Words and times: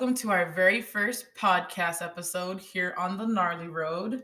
welcome 0.00 0.16
to 0.16 0.30
our 0.30 0.50
very 0.52 0.80
first 0.80 1.26
podcast 1.36 2.00
episode 2.00 2.58
here 2.58 2.94
on 2.96 3.18
the 3.18 3.26
Gnarly 3.26 3.68
Road. 3.68 4.22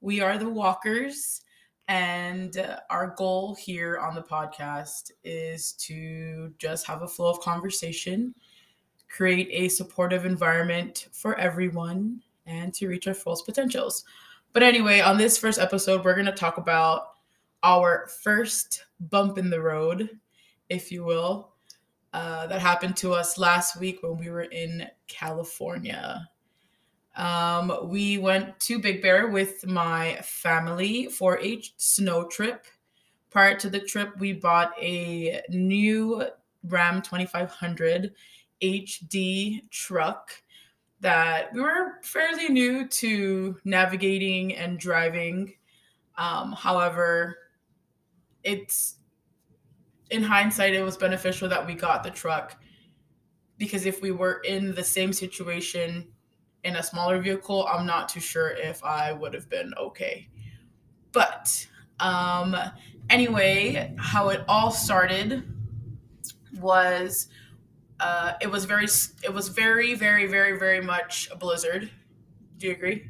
We 0.00 0.22
are 0.22 0.38
the 0.38 0.48
Walkers, 0.48 1.42
and 1.88 2.56
uh, 2.56 2.78
our 2.88 3.14
goal 3.18 3.54
here 3.54 3.98
on 3.98 4.14
the 4.14 4.22
podcast 4.22 5.10
is 5.22 5.72
to 5.72 6.54
just 6.58 6.86
have 6.86 7.02
a 7.02 7.06
flow 7.06 7.28
of 7.28 7.40
conversation, 7.40 8.34
create 9.10 9.48
a 9.50 9.68
supportive 9.68 10.24
environment 10.24 11.08
for 11.12 11.36
everyone, 11.38 12.22
and 12.46 12.72
to 12.72 12.88
reach 12.88 13.06
our 13.06 13.12
fullest 13.12 13.44
potentials. 13.44 14.04
But 14.54 14.62
anyway, 14.62 15.00
on 15.00 15.18
this 15.18 15.36
first 15.36 15.58
episode, 15.58 16.02
we're 16.02 16.14
going 16.14 16.24
to 16.24 16.32
talk 16.32 16.56
about 16.56 17.08
our 17.62 18.08
first 18.22 18.86
bump 19.10 19.36
in 19.36 19.50
the 19.50 19.60
road, 19.60 20.18
if 20.70 20.90
you 20.90 21.04
will 21.04 21.49
uh, 22.12 22.46
that 22.48 22.60
happened 22.60 22.96
to 22.98 23.12
us 23.12 23.38
last 23.38 23.78
week 23.78 24.02
when 24.02 24.16
we 24.16 24.30
were 24.30 24.42
in 24.42 24.86
California. 25.06 26.28
Um, 27.16 27.72
we 27.84 28.18
went 28.18 28.58
to 28.60 28.78
Big 28.78 29.02
Bear 29.02 29.28
with 29.28 29.66
my 29.66 30.18
family 30.22 31.06
for 31.06 31.40
a 31.40 31.62
snow 31.76 32.26
trip. 32.26 32.66
Prior 33.30 33.56
to 33.58 33.70
the 33.70 33.80
trip, 33.80 34.18
we 34.18 34.32
bought 34.32 34.72
a 34.80 35.42
new 35.50 36.24
Ram 36.64 37.02
2500 37.02 38.12
HD 38.62 39.68
truck 39.70 40.30
that 41.00 41.52
we 41.54 41.60
were 41.60 41.98
fairly 42.02 42.48
new 42.48 42.86
to 42.88 43.56
navigating 43.64 44.54
and 44.54 44.78
driving. 44.78 45.54
Um, 46.18 46.52
however, 46.52 47.38
it's 48.42 48.96
in 50.10 50.22
hindsight, 50.22 50.74
it 50.74 50.82
was 50.82 50.96
beneficial 50.96 51.48
that 51.48 51.66
we 51.66 51.74
got 51.74 52.02
the 52.02 52.10
truck 52.10 52.60
because 53.58 53.86
if 53.86 54.00
we 54.00 54.10
were 54.10 54.40
in 54.44 54.74
the 54.74 54.82
same 54.82 55.12
situation 55.12 56.08
in 56.64 56.76
a 56.76 56.82
smaller 56.82 57.20
vehicle, 57.20 57.66
I'm 57.66 57.86
not 57.86 58.08
too 58.08 58.20
sure 58.20 58.50
if 58.50 58.82
I 58.84 59.12
would 59.12 59.34
have 59.34 59.48
been 59.48 59.72
okay. 59.78 60.28
But 61.12 61.66
um, 62.00 62.56
anyway, 63.08 63.94
how 63.98 64.30
it 64.30 64.42
all 64.48 64.70
started 64.70 65.44
was 66.58 67.28
uh, 68.00 68.32
it 68.40 68.50
was 68.50 68.64
very 68.64 68.86
it 69.22 69.32
was 69.32 69.48
very 69.48 69.94
very 69.94 70.26
very 70.26 70.58
very 70.58 70.80
much 70.80 71.28
a 71.30 71.36
blizzard. 71.36 71.90
Do 72.58 72.66
you 72.66 72.72
agree? 72.72 73.06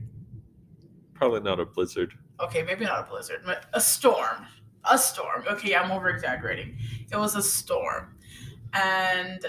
Probably 1.14 1.40
not 1.40 1.60
a 1.60 1.64
blizzard. 1.64 2.14
Okay, 2.40 2.62
maybe 2.62 2.84
not 2.84 3.06
a 3.06 3.10
blizzard, 3.10 3.42
but 3.44 3.66
a 3.72 3.80
storm 3.80 4.46
a 4.88 4.98
storm. 4.98 5.44
Okay, 5.50 5.74
I'm 5.74 5.90
over 5.90 6.08
exaggerating. 6.08 6.76
It 7.12 7.16
was 7.16 7.36
a 7.36 7.42
storm. 7.42 8.16
And 8.72 9.44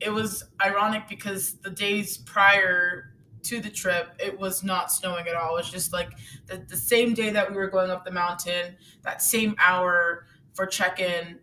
it 0.00 0.10
was 0.10 0.44
ironic 0.64 1.08
because 1.08 1.54
the 1.54 1.70
days 1.70 2.18
prior 2.18 3.14
to 3.44 3.60
the 3.60 3.70
trip, 3.70 4.14
it 4.18 4.38
was 4.38 4.62
not 4.62 4.90
snowing 4.90 5.26
at 5.28 5.34
all. 5.34 5.56
It 5.56 5.60
was 5.60 5.70
just 5.70 5.92
like 5.92 6.10
the, 6.46 6.58
the 6.68 6.76
same 6.76 7.14
day 7.14 7.30
that 7.30 7.48
we 7.48 7.56
were 7.56 7.68
going 7.68 7.90
up 7.90 8.04
the 8.04 8.10
mountain, 8.10 8.76
that 9.02 9.22
same 9.22 9.54
hour 9.58 10.26
for 10.54 10.66
check 10.66 11.00
in 11.00 11.38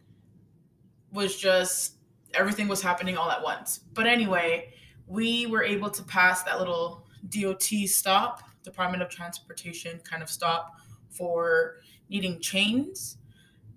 was 1.12 1.36
just 1.36 1.96
everything 2.34 2.68
was 2.68 2.82
happening 2.82 3.18
all 3.18 3.32
at 3.32 3.42
once. 3.42 3.80
But 3.94 4.08
anyway, 4.08 4.74
we 5.08 5.48
were 5.48 5.64
able 5.64 5.90
to 5.90 6.04
pass 6.04 6.44
that 6.44 6.60
little 6.60 7.08
DOT 7.30 7.64
stop, 7.88 8.44
Department 8.64 9.02
of 9.02 9.10
Transportation 9.10 10.00
kind 10.04 10.22
of 10.22 10.30
stop 10.30 10.76
for 11.10 11.78
needing 12.10 12.40
chains 12.40 13.18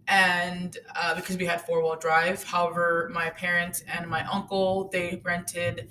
and 0.09 0.79
uh, 0.97 1.15
because 1.15 1.37
we 1.37 1.45
had 1.47 1.61
four 1.61 1.83
wheel 1.83 1.97
drive. 1.97 2.43
However 2.43 3.11
my 3.13 3.31
parents 3.31 3.83
and 3.87 4.09
my 4.09 4.25
uncle 4.25 4.89
they 4.93 5.21
rented 5.25 5.89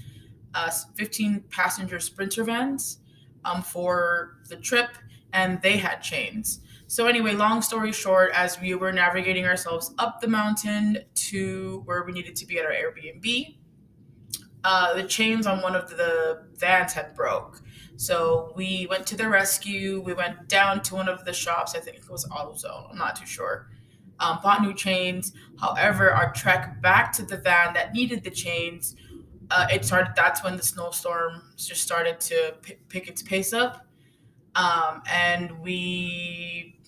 uh, 0.53 0.69
15 0.95 1.45
passenger 1.49 1.99
sprinter 1.99 2.43
vans 2.43 2.99
um, 3.45 3.61
for 3.61 4.37
the 4.49 4.57
trip 4.57 4.89
and 5.33 5.61
they 5.61 5.77
had 5.77 6.01
chains. 6.01 6.59
So 6.87 7.07
anyway 7.07 7.33
long 7.33 7.61
story 7.61 7.93
short 7.93 8.31
as 8.33 8.59
we 8.59 8.75
were 8.75 8.91
navigating 8.91 9.45
ourselves 9.45 9.93
up 9.97 10.19
the 10.19 10.27
mountain 10.27 10.99
to 11.15 11.81
where 11.85 12.03
we 12.03 12.11
needed 12.11 12.35
to 12.35 12.45
be 12.45 12.59
at 12.59 12.65
our 12.65 12.71
airbnb 12.71 13.55
uh, 14.63 14.93
the 14.93 15.03
chains 15.03 15.47
on 15.47 15.61
one 15.61 15.75
of 15.75 15.89
the 15.89 16.43
vans 16.55 16.93
had 16.93 17.15
broke 17.15 17.61
so 18.01 18.51
we 18.55 18.87
went 18.89 19.05
to 19.05 19.15
the 19.15 19.29
rescue. 19.29 20.01
We 20.01 20.15
went 20.15 20.47
down 20.47 20.81
to 20.85 20.95
one 20.95 21.07
of 21.07 21.23
the 21.23 21.31
shops. 21.31 21.75
I 21.75 21.79
think 21.81 21.97
it 21.97 22.09
was 22.09 22.25
AutoZone. 22.25 22.89
I'm 22.89 22.97
not 22.97 23.15
too 23.15 23.27
sure. 23.27 23.69
Um, 24.19 24.39
bought 24.41 24.63
new 24.63 24.73
chains. 24.73 25.33
However, 25.59 26.09
our 26.09 26.33
trek 26.33 26.81
back 26.81 27.13
to 27.13 27.23
the 27.23 27.37
van 27.37 27.75
that 27.75 27.93
needed 27.93 28.23
the 28.23 28.31
chains, 28.31 28.95
uh, 29.51 29.67
it 29.71 29.85
started. 29.85 30.13
That's 30.15 30.43
when 30.43 30.57
the 30.57 30.63
snowstorm 30.63 31.43
just 31.57 31.83
started 31.83 32.19
to 32.21 32.55
p- 32.63 32.79
pick 32.89 33.07
its 33.07 33.21
pace 33.21 33.53
up, 33.53 33.85
um, 34.55 35.03
and 35.07 35.59
we. 35.59 36.79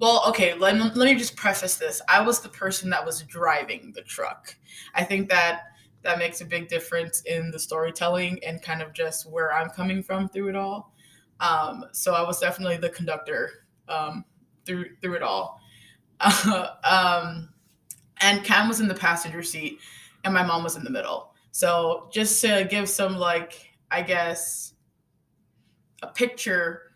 Well, 0.00 0.22
okay. 0.28 0.52
Let, 0.52 0.76
let 0.76 1.06
me 1.06 1.14
just 1.14 1.34
preface 1.34 1.76
this. 1.76 2.02
I 2.10 2.20
was 2.20 2.40
the 2.40 2.50
person 2.50 2.90
that 2.90 3.06
was 3.06 3.22
driving 3.22 3.92
the 3.94 4.02
truck. 4.02 4.54
I 4.94 5.04
think 5.04 5.30
that 5.30 5.62
that 6.02 6.18
makes 6.18 6.40
a 6.40 6.44
big 6.44 6.68
difference 6.68 7.22
in 7.22 7.50
the 7.50 7.58
storytelling 7.58 8.42
and 8.44 8.60
kind 8.60 8.82
of 8.82 8.92
just 8.92 9.30
where 9.30 9.52
I'm 9.52 9.70
coming 9.70 10.02
from 10.02 10.28
through 10.28 10.48
it 10.50 10.56
all. 10.56 10.92
Um, 11.40 11.84
so 11.92 12.14
I 12.14 12.22
was 12.22 12.40
definitely 12.40 12.76
the 12.76 12.90
conductor 12.90 13.64
um, 13.88 14.24
through 14.64 14.96
through 15.00 15.14
it 15.14 15.22
all. 15.22 15.60
um, 16.84 17.48
and 18.20 18.44
Cam 18.44 18.68
was 18.68 18.80
in 18.80 18.88
the 18.88 18.94
passenger 18.94 19.42
seat, 19.42 19.78
and 20.24 20.32
my 20.32 20.42
mom 20.42 20.62
was 20.62 20.76
in 20.76 20.84
the 20.84 20.90
middle. 20.90 21.34
So 21.50 22.08
just 22.12 22.40
to 22.42 22.66
give 22.70 22.88
some 22.88 23.16
like 23.16 23.72
I 23.90 24.02
guess 24.02 24.74
a 26.02 26.08
picture 26.08 26.92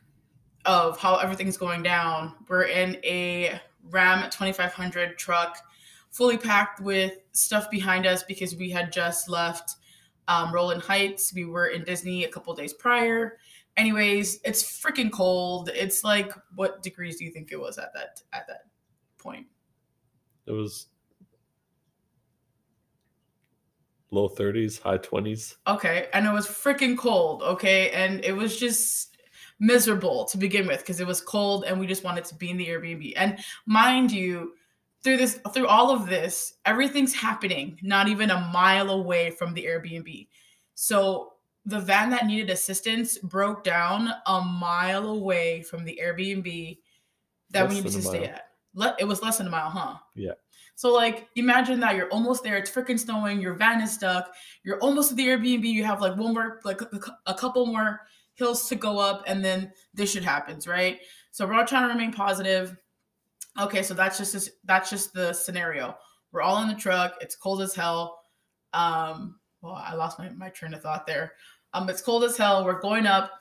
of 0.65 0.99
how 0.99 1.17
everything's 1.17 1.57
going 1.57 1.83
down, 1.83 2.35
we're 2.49 2.65
in 2.65 2.97
a 3.05 3.61
Ram 3.91 4.29
2500 4.31 5.17
truck 5.17 5.59
fully 6.17 6.39
packed 6.39 6.81
with 6.81 7.19
stuff 7.33 7.71
behind 7.71 8.07
us 8.07 8.23
because 8.23 8.57
we 8.57 8.71
had 8.71 8.91
just 8.91 9.29
left 9.29 9.77
um, 10.29 10.51
Rowland 10.51 10.81
Heights. 10.81 11.35
We 11.35 11.45
were 11.45 11.67
in 11.67 11.85
Disney 11.85 12.25
a 12.25 12.29
couple 12.29 12.55
days 12.55 12.73
prior. 12.73 13.37
Anyways, 13.77 14.41
it's 14.43 14.63
freaking 14.63 15.13
cold. 15.13 15.69
It's 15.75 16.05
like 16.05 16.33
what 16.55 16.83
degrees 16.83 17.19
do 17.19 17.27
you 17.27 17.31
think 17.31 17.53
it 17.53 17.61
was 17.61 17.77
at 17.77 17.93
that 17.93 18.23
at 18.33 18.47
that 18.47 18.65
point? 19.19 19.47
It 20.47 20.53
was 20.53 20.87
low 24.11 24.31
30s, 24.31 24.81
high 24.81 24.99
20s. 24.99 25.57
Okay, 25.67 26.09
and 26.15 26.27
it 26.27 26.33
was 26.33 26.47
freaking 26.47 26.97
cold, 26.97 27.43
okay? 27.43 27.91
And 27.91 28.25
it 28.25 28.33
was 28.33 28.59
just 28.59 29.19
miserable 29.59 30.25
to 30.27 30.39
begin 30.39 30.67
with 30.67 30.79
because 30.79 31.01
it 31.01 31.07
was 31.07 31.21
cold 31.21 31.65
and 31.67 31.79
we 31.79 31.87
just 31.87 32.05
wanted 32.05 32.25
to 32.27 32.35
be 32.35 32.51
in 32.51 32.57
the 32.57 32.69
Airbnb. 32.69 33.13
And 33.17 33.39
mind 33.67 34.13
you, 34.13 34.53
through 35.07 35.17
this 35.17 35.39
through 35.55 35.69
all 35.69 35.93
of 35.93 36.09
this 36.09 36.55
everything's 36.65 37.15
happening 37.15 37.79
not 37.81 38.09
even 38.09 38.31
a 38.31 38.51
mile 38.53 38.91
away 38.91 39.31
from 39.31 39.55
the 39.55 39.65
airbnb. 39.65 40.27
So 40.75 41.35
the 41.65 41.79
van 41.79 42.11
that 42.11 42.27
needed 42.27 42.51
assistance 42.51 43.17
broke 43.17 43.63
down 43.63 44.11
a 44.27 44.41
mile 44.41 45.07
away 45.07 45.63
from 45.63 45.85
the 45.85 46.01
airbnb 46.03 46.79
that 47.51 47.63
less 47.63 47.69
we 47.69 47.77
needed 47.77 47.93
to 47.93 48.03
stay 48.03 48.25
at. 48.25 48.49
It 48.99 49.05
was 49.05 49.23
less 49.23 49.39
than 49.39 49.47
a 49.47 49.51
mile 49.51 49.71
huh? 49.71 49.95
Yeah. 50.17 50.33
So 50.75 50.93
like 50.93 51.29
imagine 51.37 51.79
that 51.81 51.95
you're 51.95 52.11
almost 52.11 52.43
there 52.43 52.57
it's 52.57 52.71
freaking 52.71 52.99
snowing 52.99 53.41
your 53.41 53.55
van 53.55 53.81
is 53.81 53.93
stuck 53.93 54.35
you're 54.65 54.81
almost 54.81 55.13
at 55.13 55.17
the 55.17 55.29
airbnb 55.29 55.63
you 55.63 55.85
have 55.85 56.01
like 56.01 56.17
one 56.17 56.35
more 56.35 56.61
like 56.65 56.83
a, 56.83 56.89
a 57.27 57.35
couple 57.35 57.65
more 57.65 58.01
hills 58.35 58.69
to 58.71 58.75
go 58.75 58.99
up 58.99 59.23
and 59.29 59.45
then 59.45 59.71
this 59.95 60.11
shit 60.11 60.25
happens 60.25 60.67
right? 60.67 60.99
So 61.31 61.47
we're 61.47 61.55
all 61.55 61.65
trying 61.65 61.87
to 61.87 61.95
remain 61.95 62.13
positive 62.13 62.77
Okay, 63.59 63.83
so 63.83 63.95
that's 63.95 64.19
just 64.19 64.51
that's 64.65 64.91
just 64.91 65.13
the 65.13 65.33
scenario. 65.33 65.97
We're 66.33 66.43
all 66.43 66.63
in 66.63 66.69
the 66.69 66.75
truck. 66.75 67.17
It's 67.21 67.37
cold 67.37 67.63
as 67.63 67.75
hell. 67.75 68.21
Um, 68.73 69.39
well, 69.63 69.75
I 69.75 69.95
lost 69.95 70.19
my, 70.19 70.29
my 70.31 70.51
train 70.51 70.75
of 70.75 70.83
thought 70.83 71.07
there. 71.07 71.33
Um, 71.73 71.89
it's 71.89 72.03
cold 72.03 72.25
as 72.25 72.37
hell. 72.37 72.65
We're 72.65 72.81
going 72.81 73.07
up, 73.07 73.33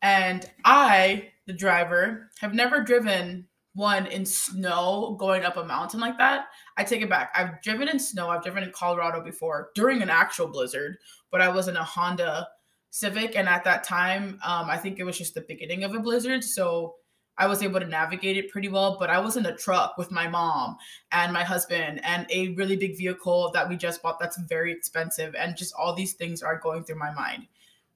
and 0.00 0.48
I, 0.64 1.30
the 1.46 1.52
driver, 1.52 2.30
have 2.40 2.54
never 2.54 2.82
driven 2.82 3.48
one 3.74 4.06
in 4.06 4.24
snow 4.24 5.16
going 5.18 5.44
up 5.44 5.56
a 5.56 5.64
mountain 5.64 5.98
like 5.98 6.18
that. 6.18 6.46
I 6.76 6.84
take 6.84 7.02
it 7.02 7.08
back. 7.08 7.32
I've 7.34 7.60
driven 7.62 7.88
in 7.88 7.98
snow. 7.98 8.28
I've 8.28 8.42
driven 8.42 8.62
in 8.62 8.70
Colorado 8.70 9.22
before 9.22 9.70
during 9.74 10.02
an 10.02 10.10
actual 10.10 10.46
blizzard, 10.46 10.98
but 11.30 11.40
I 11.40 11.48
was 11.48 11.68
in 11.68 11.76
a 11.76 11.84
Honda 11.84 12.48
Civic, 12.90 13.36
and 13.36 13.48
at 13.48 13.64
that 13.64 13.84
time, 13.84 14.38
um, 14.44 14.68
I 14.68 14.76
think 14.76 14.98
it 14.98 15.04
was 15.04 15.16
just 15.16 15.34
the 15.34 15.40
beginning 15.48 15.82
of 15.82 15.94
a 15.94 16.00
blizzard, 16.00 16.44
so 16.44 16.94
I 17.38 17.46
was 17.46 17.62
able 17.62 17.80
to 17.80 17.86
navigate 17.86 18.36
it 18.36 18.50
pretty 18.50 18.68
well, 18.68 18.96
but 18.98 19.10
I 19.10 19.18
was 19.18 19.36
in 19.36 19.46
a 19.46 19.56
truck 19.56 19.96
with 19.96 20.10
my 20.10 20.28
mom 20.28 20.76
and 21.12 21.32
my 21.32 21.42
husband 21.42 22.00
and 22.04 22.26
a 22.30 22.50
really 22.50 22.76
big 22.76 22.96
vehicle 22.96 23.50
that 23.52 23.68
we 23.68 23.76
just 23.76 24.02
bought 24.02 24.20
that's 24.20 24.38
very 24.42 24.70
expensive. 24.70 25.34
And 25.34 25.56
just 25.56 25.74
all 25.74 25.94
these 25.94 26.12
things 26.12 26.42
are 26.42 26.58
going 26.58 26.84
through 26.84 26.98
my 26.98 27.12
mind 27.12 27.46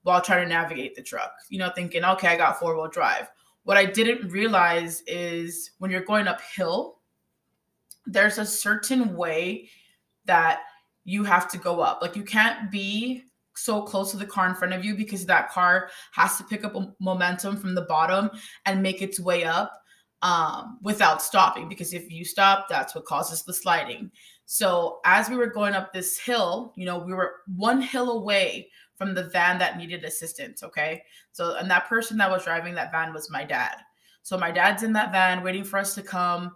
while 0.05 0.21
trying 0.21 0.43
to 0.45 0.49
navigate 0.49 0.95
the 0.95 1.03
truck, 1.03 1.33
you 1.49 1.59
know, 1.59 1.71
thinking, 1.75 2.05
okay, 2.05 2.29
I 2.29 2.37
got 2.37 2.59
four 2.59 2.75
wheel 2.77 2.89
drive. 2.89 3.29
What 3.65 3.77
I 3.77 3.85
didn't 3.85 4.31
realize 4.31 5.03
is 5.07 5.73
when 5.79 5.91
you're 5.91 6.01
going 6.01 6.29
uphill, 6.29 6.99
there's 8.07 8.39
a 8.39 8.47
certain 8.47 9.17
way 9.17 9.69
that 10.25 10.61
you 11.05 11.25
have 11.25 11.49
to 11.51 11.59
go 11.59 11.81
up. 11.81 12.01
Like 12.01 12.17
you 12.17 12.23
can't 12.23 12.71
be 12.71 13.25
so 13.57 13.83
close 13.83 14.11
to 14.11 14.17
the 14.17 14.27
car 14.27 14.49
in 14.49 14.55
front 14.55 14.75
of 14.75 14.85
you 14.85 14.95
because 14.95 15.27
that 15.27 15.51
car 15.51 15.91
has 16.13 16.37
to 16.39 16.45
pick 16.45 16.65
up 16.65 16.75
momentum 17.01 17.57
from 17.57 17.75
the 17.75 17.83
bottom 17.83 18.31
and 18.65 18.83
make 18.83 19.03
its 19.03 19.19
way 19.19 19.45
up 19.45 19.73
um, 20.23 20.79
without 20.83 21.23
stopping. 21.23 21.69
Because 21.69 21.93
if 21.93 22.11
you 22.11 22.25
stop, 22.25 22.69
that's 22.69 22.95
what 22.95 23.05
causes 23.05 23.43
the 23.43 23.55
sliding. 23.55 24.11
So 24.45 25.01
as 25.05 25.29
we 25.29 25.37
were 25.37 25.49
going 25.49 25.75
up 25.75 25.93
this 25.93 26.19
hill, 26.19 26.73
you 26.77 26.87
know, 26.87 26.99
we 26.99 27.13
were 27.13 27.37
one 27.55 27.81
hill 27.81 28.13
away 28.13 28.71
from 28.97 29.15
the 29.15 29.25
van 29.25 29.59
that 29.59 29.77
needed 29.77 30.05
assistance. 30.05 30.63
Okay. 30.63 31.03
So, 31.33 31.57
and 31.57 31.71
that 31.71 31.89
person 31.89 32.17
that 32.19 32.31
was 32.31 32.45
driving 32.45 32.75
that 32.75 32.93
van 32.93 33.13
was 33.13 33.31
my 33.31 33.45
dad. 33.45 33.77
So 34.23 34.39
my 34.39 34.51
dad's 34.51 34.83
in 34.83 34.93
that 34.95 35.13
van 35.13 35.43
waiting 35.43 35.65
for 35.65 35.79
us 35.79 35.95
to 35.95 36.03
come. 36.03 36.53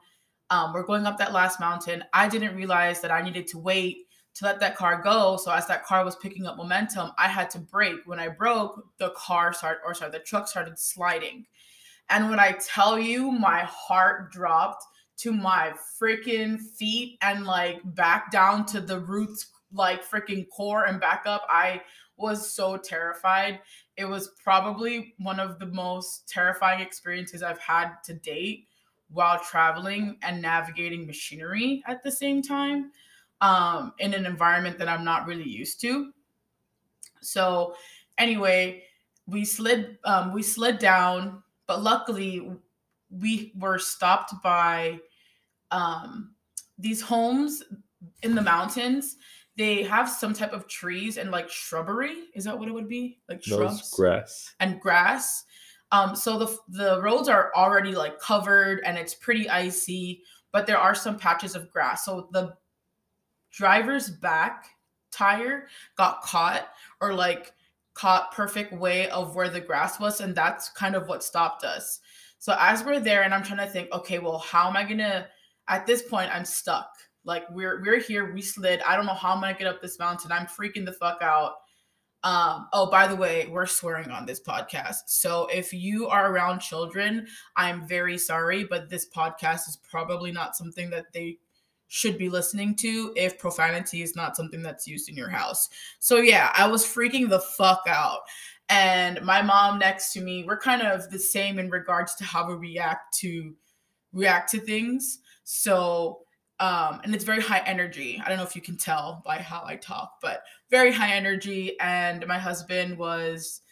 Um, 0.51 0.73
we're 0.73 0.83
going 0.83 1.07
up 1.07 1.19
that 1.19 1.33
last 1.33 1.61
mountain. 1.61 2.03
I 2.13 2.29
didn't 2.29 2.57
realize 2.57 3.01
that 3.01 3.13
I 3.13 3.23
needed 3.23 3.47
to 3.49 3.59
wait 3.59 4.09
to 4.35 4.45
let 4.45 4.61
that 4.61 4.77
car 4.77 5.03
go. 5.03 5.37
So 5.37 5.51
as 5.51 5.67
that 5.67 5.85
car 5.85 6.05
was 6.05 6.17
picking 6.17 6.47
up 6.47 6.57
momentum, 6.57 7.11
I 7.19 7.29
had 7.29 7.51
to 7.51 7.59
brake. 7.59 8.01
When 8.07 8.21
I 8.21 8.29
broke, 8.29 8.85
the 8.99 9.11
car 9.11 9.53
started, 9.53 9.81
or 9.85 9.95
sorry, 9.95 10.11
the 10.13 10.21
truck 10.21 10.49
started 10.49 10.79
sliding. 10.79 11.47
And 12.09 12.31
when 12.31 12.41
I 12.41 12.53
tell 12.53 12.99
you, 12.99 13.31
my 13.31 13.61
heart 13.61 14.33
dropped 14.33 14.85
to 15.19 15.33
my 15.33 15.73
freaking 16.01 16.59
feet 16.59 17.19
and 17.23 17.45
like 17.45 17.79
back 17.95 18.31
down 18.31 18.67
to 18.67 18.81
the 18.81 18.99
roots, 18.99 19.47
like 19.73 20.09
freaking 20.09 20.47
core 20.49 20.85
and 20.85 21.01
back 21.01 21.23
up. 21.27 21.47
I 21.49 21.83
was 22.17 22.53
so 22.53 22.77
terrified. 22.77 23.61
It 23.97 24.05
was 24.05 24.33
probably 24.43 25.15
one 25.19 25.41
of 25.41 25.59
the 25.59 25.67
most 25.67 26.29
terrifying 26.29 26.81
experiences 26.81 27.43
I've 27.43 27.61
had 27.61 27.97
to 28.05 28.15
date 28.15 28.67
while 29.09 29.41
traveling 29.41 30.19
and 30.23 30.41
navigating 30.41 31.07
machinery 31.07 31.83
at 31.87 32.03
the 32.03 32.13
same 32.13 32.43
time 32.43 32.93
um, 33.41 33.93
in 33.99 34.15
an 34.15 34.27
environment 34.27 34.79
that 34.79 34.89
I'm 34.89 35.05
not 35.05 35.27
really 35.27 35.49
used 35.49 35.81
to. 35.83 36.13
So, 37.23 37.75
anyway, 38.19 38.85
we 39.27 39.45
slid 39.45 39.99
um, 40.05 40.33
we 40.33 40.43
slid 40.43 40.79
down, 40.79 41.43
but 41.67 41.83
luckily 41.83 42.51
we 43.11 43.53
were 43.59 43.79
stopped 43.79 44.35
by 44.43 44.99
um, 45.71 46.35
these 46.79 47.01
homes 47.01 47.63
in 48.23 48.35
the 48.35 48.43
mountains. 48.43 49.17
They 49.57 49.83
have 49.83 50.09
some 50.09 50.33
type 50.33 50.53
of 50.53 50.69
trees 50.69 51.19
and 51.19 51.31
like 51.31 51.51
shrubbery. 51.51 52.29
Is 52.35 52.45
that 52.45 52.59
what 52.59 52.69
it 52.69 52.73
would 52.73 52.89
be? 52.89 53.19
Like 53.29 53.43
shrubs, 53.43 53.93
no, 53.93 53.97
grass, 53.97 54.55
and 54.61 54.81
grass. 54.81 55.45
Um, 55.93 56.15
so 56.15 56.39
the 56.39 56.57
the 56.69 57.03
roads 57.03 57.29
are 57.29 57.53
already 57.55 57.95
like 57.95 58.19
covered 58.21 58.81
and 58.85 58.97
it's 58.97 59.15
pretty 59.15 59.49
icy, 59.51 60.23
but 60.53 60.67
there 60.67 60.79
are 60.79 60.95
some 60.95 61.19
patches 61.19 61.55
of 61.55 61.71
grass. 61.71 62.05
So 62.05 62.29
the 62.33 62.55
driver's 63.51 64.11
back 64.11 64.67
tire 65.11 65.69
got 65.97 66.23
caught 66.23 66.69
or 67.01 67.13
like 67.13 67.53
caught 67.95 68.33
perfect 68.33 68.73
way 68.73 69.09
of 69.11 69.35
where 69.35 69.51
the 69.51 69.61
grass 69.61 69.99
was 70.01 70.21
and 70.21 70.35
that's 70.35 70.71
kind 70.71 70.95
of 70.95 71.09
what 71.09 71.25
stopped 71.25 71.65
us. 71.65 72.01
So 72.39 72.57
as 72.59 72.85
we're 72.85 73.01
there 73.01 73.23
and 73.23 73.35
i'm 73.35 73.43
trying 73.43 73.59
to 73.59 73.67
think 73.67 73.93
okay 73.93 74.19
well 74.19 74.39
how 74.39 74.69
am 74.69 74.77
i 74.77 74.85
gonna 74.85 75.27
at 75.69 75.87
this 75.87 76.03
point 76.03 76.35
i'm 76.35 76.45
stuck. 76.45 76.91
Like 77.25 77.45
we're 77.51 77.83
we're 77.83 78.01
here 78.01 78.33
we 78.33 78.41
slid. 78.41 78.81
I 78.83 78.97
don't 78.97 79.07
know 79.07 79.15
how 79.15 79.35
i'm 79.35 79.41
gonna 79.41 79.55
get 79.55 79.67
up 79.67 79.83
this 79.83 79.99
mountain. 79.99 80.33
I'm 80.33 80.47
freaking 80.47 80.87
the 80.87 80.93
fuck 80.93 81.21
out. 81.21 81.53
Um 82.23 82.69
oh 82.73 82.91
by 82.91 83.07
the 83.07 83.17
way 83.17 83.49
we're 83.51 83.67
swearing 83.67 84.11
on 84.11 84.25
this 84.25 84.41
podcast. 84.41 85.09
So 85.09 85.49
if 85.53 85.73
you 85.73 86.07
are 86.07 86.33
around 86.33 86.61
children 86.61 87.27
i'm 87.57 87.87
very 87.87 88.17
sorry 88.17 88.65
but 88.65 88.89
this 88.89 89.09
podcast 89.11 89.69
is 89.69 89.79
probably 89.91 90.33
not 90.33 90.57
something 90.57 90.89
that 90.91 91.13
they 91.13 91.39
should 91.93 92.17
be 92.17 92.29
listening 92.29 92.73
to 92.77 93.13
if 93.17 93.37
profanity 93.37 94.01
is 94.01 94.15
not 94.15 94.37
something 94.37 94.63
that's 94.63 94.87
used 94.87 95.09
in 95.09 95.17
your 95.17 95.29
house. 95.29 95.69
So 95.99 96.19
yeah, 96.19 96.53
I 96.55 96.69
was 96.69 96.87
freaking 96.87 97.29
the 97.29 97.41
fuck 97.41 97.83
out. 97.89 98.21
And 98.69 99.21
my 99.23 99.43
mom 99.43 99.81
next 99.81 100.13
to 100.13 100.21
me, 100.21 100.45
we're 100.45 100.57
kind 100.57 100.83
of 100.83 101.11
the 101.11 101.19
same 101.19 101.59
in 101.59 101.69
regards 101.69 102.15
to 102.15 102.25
how 102.25 102.49
we 102.49 102.55
react 102.55 103.19
to 103.19 103.57
react 104.13 104.53
to 104.53 104.61
things. 104.61 105.19
So 105.43 106.21
um 106.61 107.01
and 107.03 107.13
it's 107.13 107.25
very 107.25 107.43
high 107.43 107.63
energy. 107.67 108.23
I 108.25 108.29
don't 108.29 108.39
know 108.39 108.45
if 108.45 108.55
you 108.55 108.63
can 108.63 108.77
tell 108.77 109.21
by 109.27 109.39
how 109.39 109.65
I 109.67 109.75
talk, 109.75 110.21
but 110.23 110.45
very 110.71 110.93
high 110.93 111.15
energy 111.15 111.79
and 111.81 112.25
my 112.29 112.39
husband 112.39 112.97
was 112.97 113.63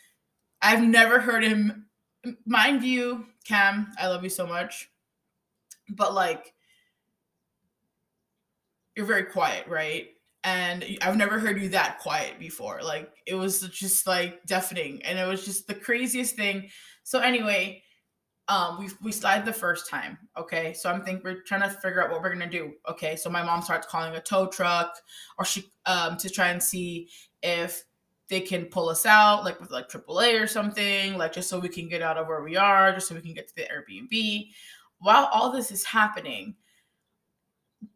I've 0.60 0.82
never 0.82 1.20
heard 1.20 1.44
him 1.44 1.86
mind 2.44 2.82
you, 2.82 3.26
Cam, 3.44 3.92
I 3.96 4.08
love 4.08 4.24
you 4.24 4.28
so 4.28 4.44
much. 4.44 4.90
But 5.88 6.14
like 6.14 6.52
you're 8.98 9.06
very 9.06 9.22
quiet, 9.22 9.64
right? 9.68 10.08
And 10.42 10.84
I've 11.02 11.16
never 11.16 11.38
heard 11.38 11.60
you 11.60 11.68
that 11.68 12.00
quiet 12.00 12.40
before. 12.40 12.80
Like 12.82 13.12
it 13.28 13.36
was 13.36 13.60
just 13.60 14.08
like 14.08 14.44
deafening, 14.44 15.00
and 15.04 15.20
it 15.20 15.24
was 15.24 15.44
just 15.44 15.68
the 15.68 15.74
craziest 15.74 16.34
thing. 16.34 16.68
So 17.04 17.20
anyway, 17.20 17.84
um, 18.48 18.80
we 18.80 18.88
we 19.00 19.12
slide 19.12 19.44
the 19.44 19.52
first 19.52 19.88
time. 19.88 20.18
Okay, 20.36 20.72
so 20.72 20.90
I'm 20.90 21.04
think 21.04 21.22
we're 21.22 21.42
trying 21.42 21.62
to 21.62 21.70
figure 21.70 22.02
out 22.02 22.10
what 22.10 22.22
we're 22.22 22.32
gonna 22.32 22.50
do. 22.50 22.72
Okay, 22.90 23.14
so 23.14 23.30
my 23.30 23.42
mom 23.42 23.62
starts 23.62 23.86
calling 23.86 24.16
a 24.16 24.20
tow 24.20 24.48
truck, 24.48 24.96
or 25.38 25.44
she 25.44 25.70
um 25.86 26.16
to 26.16 26.28
try 26.28 26.48
and 26.48 26.60
see 26.60 27.08
if 27.44 27.84
they 28.28 28.40
can 28.40 28.64
pull 28.64 28.88
us 28.88 29.06
out, 29.06 29.44
like 29.44 29.60
with 29.60 29.70
like 29.70 29.88
AAA 29.88 30.42
or 30.42 30.48
something, 30.48 31.16
like 31.16 31.32
just 31.32 31.48
so 31.48 31.60
we 31.60 31.68
can 31.68 31.88
get 31.88 32.02
out 32.02 32.18
of 32.18 32.26
where 32.26 32.42
we 32.42 32.56
are, 32.56 32.92
just 32.92 33.06
so 33.06 33.14
we 33.14 33.20
can 33.20 33.32
get 33.32 33.46
to 33.46 33.54
the 33.54 33.62
Airbnb. 33.62 34.50
While 34.98 35.26
all 35.26 35.52
this 35.52 35.70
is 35.70 35.84
happening, 35.84 36.56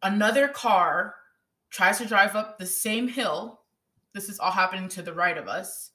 another 0.03 0.49
car 0.49 1.15
tries 1.71 1.99
to 1.99 2.07
drive 2.07 2.37
up 2.37 2.59
the 2.59 2.67
same 2.67 3.09
hill. 3.09 3.61
This 4.13 4.29
is 4.29 4.39
all 4.39 4.51
happening 4.51 4.89
to 4.91 5.03
the 5.03 5.13
right 5.13 5.39
of 5.39 5.49
us. 5.49 5.91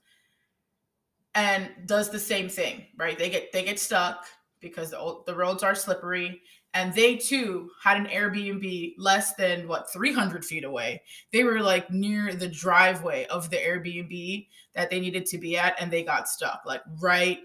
And 1.36 1.70
does 1.86 2.10
the 2.10 2.20
same 2.20 2.50
thing, 2.50 2.86
right? 2.98 3.18
They 3.18 3.30
get 3.30 3.52
they 3.52 3.64
get 3.64 3.80
stuck 3.80 4.26
because 4.60 4.90
the, 4.90 5.22
the 5.28 5.36
roads 5.36 5.62
are 5.62 5.76
slippery 5.76 6.42
and 6.74 6.94
they 6.94 7.16
too 7.16 7.72
had 7.82 7.98
an 7.98 8.06
Airbnb 8.06 8.94
less 8.98 9.34
than 9.34 9.68
what 9.68 9.92
300 9.92 10.46
feet 10.46 10.64
away. 10.64 11.02
They 11.32 11.44
were 11.44 11.62
like 11.62 11.90
near 11.90 12.36
the 12.36 12.48
driveway 12.48 13.26
of 13.28 13.50
the 13.50 13.58
Airbnb 13.58 14.48
that 14.76 14.90
they 14.90 15.00
needed 15.00 15.26
to 15.28 15.38
be 15.40 15.58
at, 15.58 15.80
and 15.82 15.92
they 15.92 16.04
got 16.04 16.30
stuck 16.30 16.62
like 16.66 16.82
right, 17.00 17.40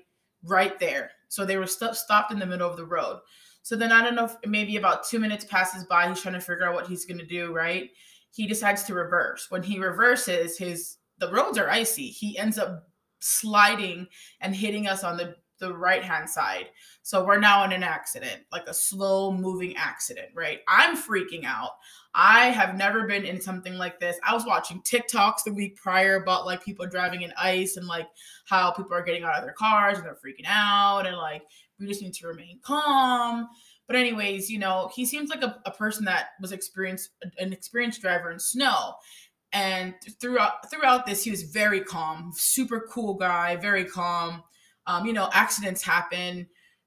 right 0.44 0.78
there. 0.78 1.12
So 1.28 1.46
they 1.46 1.56
were 1.56 1.66
st- 1.66 1.94
stopped 1.96 2.30
in 2.30 2.38
the 2.38 2.46
middle 2.46 2.68
of 2.68 2.76
the 2.76 2.84
road. 2.84 3.20
So 3.62 3.76
then 3.76 3.92
I 3.92 4.02
don't 4.02 4.16
know 4.16 4.24
if 4.24 4.36
maybe 4.44 4.76
about 4.76 5.06
two 5.06 5.20
minutes 5.20 5.44
passes 5.44 5.84
by. 5.84 6.08
He's 6.08 6.20
trying 6.20 6.34
to 6.34 6.40
figure 6.40 6.66
out 6.66 6.74
what 6.74 6.86
he's 6.86 7.04
going 7.04 7.18
to 7.18 7.26
do, 7.26 7.52
right? 7.52 7.90
He 8.32 8.46
decides 8.46 8.82
to 8.84 8.94
reverse. 8.94 9.46
When 9.50 9.62
he 9.62 9.78
reverses, 9.78 10.58
his 10.58 10.98
the 11.18 11.30
roads 11.30 11.58
are 11.58 11.70
icy. 11.70 12.08
He 12.08 12.36
ends 12.36 12.58
up 12.58 12.88
sliding 13.20 14.08
and 14.40 14.54
hitting 14.54 14.88
us 14.88 15.04
on 15.04 15.16
the 15.16 15.36
the 15.62 15.72
right 15.72 16.02
hand 16.02 16.28
side. 16.28 16.66
So 17.02 17.24
we're 17.24 17.38
now 17.38 17.64
in 17.64 17.72
an 17.72 17.82
accident, 17.82 18.42
like 18.50 18.66
a 18.66 18.74
slow 18.74 19.32
moving 19.32 19.76
accident, 19.76 20.28
right? 20.34 20.60
I'm 20.68 20.96
freaking 20.96 21.44
out. 21.44 21.70
I 22.14 22.46
have 22.46 22.76
never 22.76 23.06
been 23.06 23.24
in 23.24 23.40
something 23.40 23.78
like 23.78 23.98
this. 23.98 24.18
I 24.22 24.34
was 24.34 24.44
watching 24.44 24.82
TikToks 24.82 25.44
the 25.46 25.54
week 25.54 25.76
prior 25.76 26.16
about 26.16 26.44
like 26.44 26.64
people 26.64 26.86
driving 26.86 27.22
in 27.22 27.32
ice 27.38 27.76
and 27.76 27.86
like 27.86 28.08
how 28.46 28.72
people 28.72 28.92
are 28.92 29.04
getting 29.04 29.22
out 29.22 29.36
of 29.36 29.44
their 29.44 29.54
cars 29.54 29.96
and 29.96 30.06
they're 30.06 30.18
freaking 30.24 30.46
out 30.46 31.06
and 31.06 31.16
like 31.16 31.42
we 31.78 31.86
just 31.86 32.02
need 32.02 32.14
to 32.14 32.26
remain 32.26 32.58
calm. 32.62 33.48
But 33.86 33.96
anyways, 33.96 34.50
you 34.50 34.58
know, 34.58 34.90
he 34.94 35.06
seems 35.06 35.30
like 35.30 35.42
a, 35.42 35.60
a 35.64 35.70
person 35.70 36.04
that 36.06 36.30
was 36.40 36.52
experienced 36.52 37.10
an 37.38 37.52
experienced 37.52 38.02
driver 38.02 38.30
in 38.30 38.38
snow. 38.38 38.94
And 39.52 39.94
throughout 40.20 40.70
throughout 40.70 41.06
this, 41.06 41.24
he 41.24 41.30
was 41.30 41.42
very 41.42 41.80
calm, 41.80 42.32
super 42.34 42.86
cool 42.90 43.14
guy, 43.14 43.56
very 43.56 43.84
calm. 43.84 44.42
Um, 44.86 45.06
you 45.06 45.12
know, 45.12 45.28
accidents 45.32 45.82
happen. 45.82 46.46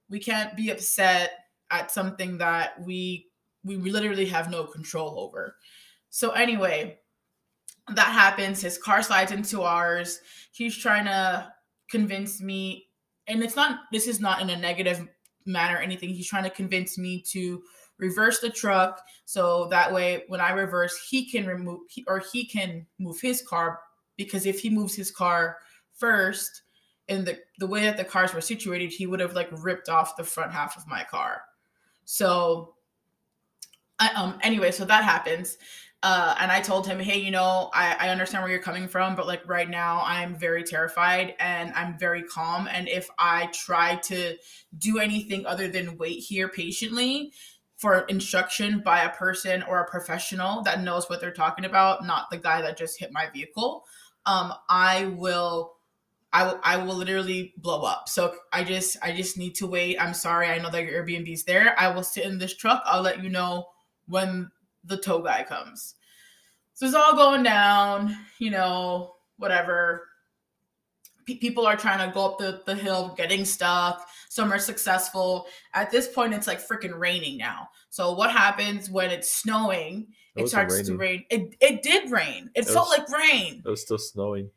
We 0.09 0.19
can't 0.19 0.55
be 0.55 0.69
upset 0.69 1.31
at 1.71 1.91
something 1.91 2.37
that 2.37 2.81
we 2.81 3.27
we 3.63 3.77
literally 3.77 4.25
have 4.27 4.51
no 4.51 4.65
control 4.65 5.19
over. 5.19 5.55
So 6.11 6.31
anyway, 6.31 6.99
that 7.93 8.11
happens. 8.11 8.61
His 8.61 8.77
car 8.77 9.01
slides 9.01 9.31
into 9.31 9.63
ours. 9.63 10.19
He's 10.51 10.77
trying 10.77 11.05
to 11.05 11.51
convince 11.89 12.41
me 12.41 12.87
and 13.27 13.43
it's 13.43 13.55
not 13.55 13.79
this 13.91 14.07
is 14.07 14.19
not 14.19 14.41
in 14.41 14.49
a 14.49 14.57
negative 14.57 15.07
manner 15.45 15.75
or 15.75 15.81
anything 15.81 16.09
he's 16.09 16.27
trying 16.27 16.43
to 16.43 16.49
convince 16.49 16.97
me 16.97 17.21
to 17.21 17.61
reverse 17.97 18.39
the 18.39 18.49
truck 18.49 19.01
so 19.25 19.67
that 19.69 19.91
way 19.93 20.23
when 20.27 20.41
i 20.41 20.51
reverse 20.51 21.07
he 21.09 21.29
can 21.29 21.45
remove 21.45 21.79
or 22.07 22.21
he 22.31 22.45
can 22.45 22.85
move 22.99 23.19
his 23.21 23.41
car 23.43 23.79
because 24.17 24.45
if 24.45 24.59
he 24.59 24.69
moves 24.69 24.95
his 24.95 25.11
car 25.11 25.57
first 25.93 26.63
in 27.07 27.25
the 27.25 27.39
the 27.59 27.67
way 27.67 27.83
that 27.83 27.97
the 27.97 28.03
cars 28.03 28.33
were 28.33 28.41
situated 28.41 28.91
he 28.91 29.07
would 29.07 29.19
have 29.19 29.33
like 29.33 29.49
ripped 29.51 29.89
off 29.89 30.15
the 30.15 30.23
front 30.23 30.51
half 30.51 30.77
of 30.77 30.87
my 30.87 31.03
car 31.03 31.41
so 32.03 32.75
I, 33.99 34.09
um 34.15 34.39
anyway 34.41 34.71
so 34.71 34.85
that 34.85 35.03
happens 35.03 35.57
uh, 36.05 36.35
and 36.39 36.51
I 36.51 36.61
told 36.61 36.85
him, 36.85 36.99
hey, 36.99 37.17
you 37.17 37.31
know, 37.31 37.71
I, 37.73 37.95
I 37.99 38.09
understand 38.09 38.43
where 38.43 38.51
you're 38.51 38.61
coming 38.61 38.87
from, 38.87 39.15
but 39.15 39.25
like 39.25 39.41
right 39.49 39.67
now 39.67 40.03
I'm 40.05 40.35
very 40.35 40.63
terrified 40.63 41.33
and 41.39 41.73
I'm 41.73 41.97
very 41.97 42.21
calm. 42.21 42.67
And 42.71 42.87
if 42.87 43.09
I 43.17 43.47
try 43.47 43.95
to 43.95 44.35
do 44.77 44.99
anything 44.99 45.47
other 45.47 45.67
than 45.67 45.97
wait 45.97 46.19
here 46.19 46.47
patiently 46.47 47.33
for 47.77 48.01
instruction 48.01 48.83
by 48.85 49.01
a 49.01 49.09
person 49.09 49.63
or 49.63 49.79
a 49.79 49.89
professional 49.89 50.61
that 50.61 50.83
knows 50.83 51.09
what 51.09 51.21
they're 51.21 51.31
talking 51.31 51.65
about, 51.65 52.05
not 52.05 52.29
the 52.29 52.37
guy 52.37 52.61
that 52.61 52.77
just 52.77 52.99
hit 52.99 53.11
my 53.11 53.27
vehicle, 53.33 53.83
um, 54.27 54.53
I 54.69 55.05
will. 55.05 55.74
I 56.35 56.43
will, 56.43 56.59
I 56.63 56.77
will 56.77 56.95
literally 56.95 57.53
blow 57.57 57.83
up. 57.83 58.09
So 58.09 58.35
I 58.51 58.63
just 58.65 58.97
I 59.01 59.11
just 59.15 59.37
need 59.37 59.55
to 59.55 59.67
wait. 59.67 59.97
I'm 59.99 60.13
sorry. 60.13 60.47
I 60.49 60.57
know 60.57 60.69
that 60.69 60.83
your 60.83 61.01
Airbnb's 61.05 61.45
there. 61.45 61.73
I 61.79 61.87
will 61.87 62.03
sit 62.03 62.25
in 62.25 62.37
this 62.37 62.55
truck. 62.57 62.83
I'll 62.85 63.01
let 63.01 63.23
you 63.23 63.29
know 63.29 63.67
when 64.07 64.51
the 64.83 64.97
tow 64.97 65.19
guy 65.19 65.43
comes. 65.43 65.95
So 66.73 66.85
it's 66.85 66.93
all 66.95 67.15
going 67.15 67.43
down, 67.43 68.17
you 68.39 68.51
know, 68.51 69.15
whatever. 69.37 70.07
P- 71.25 71.37
people 71.37 71.65
are 71.65 71.77
trying 71.77 72.05
to 72.07 72.13
go 72.13 72.25
up 72.25 72.37
the, 72.37 72.61
the 72.65 72.75
hill, 72.75 73.13
getting 73.17 73.45
stuck. 73.45 74.05
Some 74.29 74.51
are 74.51 74.59
successful. 74.59 75.47
At 75.73 75.89
this 75.89 76.07
point, 76.07 76.33
it's 76.33 76.47
like 76.47 76.59
freaking 76.61 76.99
raining 76.99 77.37
now. 77.37 77.69
So 77.89 78.11
what 78.13 78.29
happens 78.31 78.89
when 78.89 79.09
it's 79.09 79.31
snowing? 79.31 80.07
It 80.35 80.43
It 80.43 80.49
starts 80.49 80.81
to 80.81 80.97
rain. 80.97 81.23
It 81.29 81.55
it 81.61 81.81
did 81.81 82.11
rain. 82.11 82.51
It, 82.55 82.67
It 82.67 82.73
felt 82.73 82.89
was- 82.89 82.99
like 82.99 83.21
rain. 83.21 83.63
It 83.65 83.69
was 83.69 83.81
still 83.81 83.97
snowing. 83.97 84.49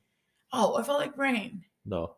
Oh, 0.52 0.76
it 0.78 0.86
felt 0.86 0.98
like 0.98 1.16
rain. 1.16 1.62
No. 1.88 2.16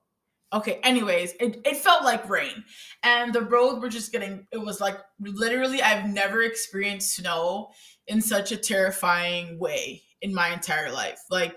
Okay, 0.53 0.81
anyways, 0.83 1.35
it, 1.39 1.61
it 1.65 1.77
felt 1.77 2.03
like 2.03 2.29
rain. 2.29 2.65
And 3.05 3.33
the 3.33 3.43
road 3.43 3.81
were 3.81 3.89
just 3.89 4.11
getting 4.11 4.47
it 4.51 4.59
was 4.59 4.81
like 4.81 4.99
literally 5.21 5.81
I've 5.81 6.07
never 6.11 6.43
experienced 6.43 7.15
snow 7.15 7.71
in 8.09 8.21
such 8.21 8.51
a 8.51 8.57
terrifying 8.57 9.59
way 9.61 10.03
in 10.23 10.35
my 10.35 10.49
entire 10.53 10.91
life. 10.91 11.21
Like 11.31 11.57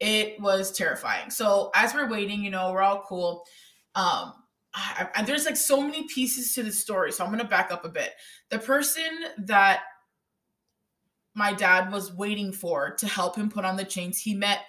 it 0.00 0.40
was 0.40 0.72
terrifying. 0.72 1.30
So 1.30 1.70
as 1.74 1.94
we're 1.94 2.10
waiting, 2.10 2.42
you 2.42 2.50
know, 2.50 2.72
we're 2.72 2.82
all 2.82 3.04
cool. 3.06 3.44
Um 3.94 4.32
I, 4.74 5.08
I- 5.16 5.22
there's 5.24 5.44
like 5.46 5.58
so 5.58 5.82
many 5.82 6.08
pieces 6.08 6.54
to 6.54 6.62
the 6.62 6.72
story. 6.72 7.12
So 7.12 7.24
I'm 7.24 7.30
gonna 7.30 7.44
back 7.44 7.70
up 7.72 7.84
a 7.84 7.90
bit. 7.90 8.12
The 8.50 8.58
person 8.58 9.10
that 9.46 9.82
my 11.34 11.52
dad 11.52 11.90
was 11.92 12.12
waiting 12.14 12.52
for 12.52 12.94
to 12.96 13.06
help 13.06 13.36
him 13.36 13.50
put 13.50 13.64
on 13.64 13.76
the 13.76 13.84
chains, 13.84 14.18
he 14.18 14.34
met 14.34 14.60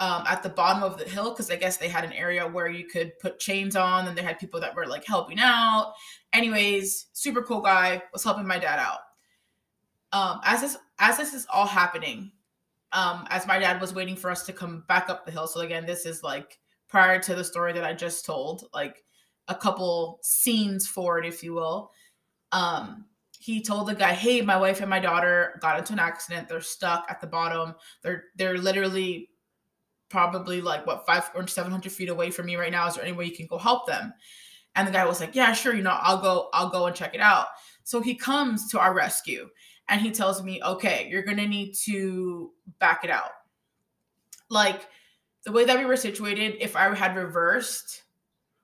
um, 0.00 0.24
at 0.26 0.42
the 0.42 0.48
bottom 0.48 0.82
of 0.82 0.98
the 0.98 1.04
hill 1.04 1.30
because 1.30 1.50
I 1.50 1.56
guess 1.56 1.76
they 1.76 1.88
had 1.88 2.04
an 2.04 2.12
area 2.12 2.46
where 2.46 2.68
you 2.68 2.86
could 2.86 3.18
put 3.18 3.38
chains 3.38 3.76
on, 3.76 4.08
and 4.08 4.16
they 4.16 4.22
had 4.22 4.38
people 4.38 4.60
that 4.60 4.74
were 4.74 4.86
like 4.86 5.04
helping 5.04 5.38
out. 5.38 5.94
Anyways, 6.32 7.06
super 7.12 7.42
cool 7.42 7.60
guy 7.60 8.02
was 8.12 8.24
helping 8.24 8.46
my 8.46 8.58
dad 8.58 8.78
out. 8.78 9.00
Um, 10.12 10.40
as 10.44 10.60
this 10.60 10.76
as 10.98 11.16
this 11.16 11.34
is 11.34 11.46
all 11.52 11.66
happening, 11.66 12.32
um, 12.92 13.26
as 13.30 13.46
my 13.46 13.58
dad 13.58 13.80
was 13.80 13.94
waiting 13.94 14.16
for 14.16 14.30
us 14.30 14.44
to 14.46 14.52
come 14.52 14.84
back 14.88 15.08
up 15.08 15.24
the 15.24 15.32
hill. 15.32 15.46
So 15.46 15.60
again, 15.60 15.86
this 15.86 16.06
is 16.06 16.22
like 16.22 16.58
prior 16.88 17.18
to 17.20 17.34
the 17.34 17.44
story 17.44 17.72
that 17.72 17.84
I 17.84 17.92
just 17.92 18.24
told, 18.24 18.68
like 18.72 19.04
a 19.48 19.54
couple 19.54 20.20
scenes 20.22 20.86
forward, 20.86 21.26
if 21.26 21.42
you 21.42 21.54
will. 21.54 21.90
Um, 22.52 23.06
he 23.38 23.62
told 23.62 23.88
the 23.88 23.94
guy, 23.94 24.12
"Hey, 24.12 24.40
my 24.40 24.56
wife 24.56 24.80
and 24.80 24.88
my 24.88 25.00
daughter 25.00 25.58
got 25.60 25.78
into 25.78 25.92
an 25.92 25.98
accident. 25.98 26.48
They're 26.48 26.60
stuck 26.60 27.06
at 27.10 27.20
the 27.20 27.26
bottom. 27.26 27.74
They're 28.02 28.24
they're 28.36 28.58
literally 28.58 29.28
probably 30.08 30.60
like 30.60 30.86
what 30.86 31.06
five 31.06 31.30
or 31.34 31.46
seven 31.46 31.72
hundred 31.72 31.92
feet 31.92 32.08
away 32.08 32.30
from 32.30 32.46
me 32.46 32.56
right 32.56 32.72
now. 32.72 32.86
Is 32.86 32.94
there 32.94 33.04
any 33.04 33.12
way 33.12 33.24
you 33.26 33.36
can 33.36 33.46
go 33.46 33.58
help 33.58 33.86
them?" 33.86 34.12
And 34.76 34.86
the 34.88 34.92
guy 34.92 35.04
was 35.04 35.20
like, 35.20 35.34
"Yeah, 35.34 35.52
sure. 35.52 35.74
You 35.74 35.82
know, 35.82 35.98
I'll 36.00 36.20
go. 36.20 36.48
I'll 36.52 36.70
go 36.70 36.86
and 36.86 36.96
check 36.96 37.14
it 37.14 37.20
out." 37.20 37.48
So 37.84 38.00
he 38.00 38.14
comes 38.14 38.70
to 38.70 38.80
our 38.80 38.94
rescue 38.94 39.48
and 39.88 40.00
he 40.00 40.10
tells 40.10 40.42
me, 40.42 40.62
"Okay, 40.62 41.08
you're 41.10 41.22
gonna 41.22 41.46
need 41.46 41.74
to 41.84 42.52
back 42.78 43.04
it 43.04 43.10
out." 43.10 43.30
Like 44.50 44.88
the 45.44 45.52
way 45.52 45.64
that 45.64 45.78
we 45.78 45.84
were 45.84 45.96
situated, 45.96 46.56
if 46.60 46.76
I 46.76 46.94
had 46.94 47.16
reversed, 47.16 48.02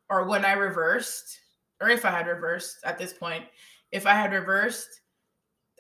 or 0.08 0.26
when 0.26 0.44
I 0.44 0.52
reversed, 0.52 1.40
or 1.80 1.88
if 1.88 2.04
I 2.04 2.10
had 2.10 2.26
reversed 2.26 2.78
at 2.84 2.98
this 2.98 3.12
point, 3.12 3.44
if 3.92 4.06
I 4.06 4.14
had 4.14 4.32
reversed, 4.32 5.00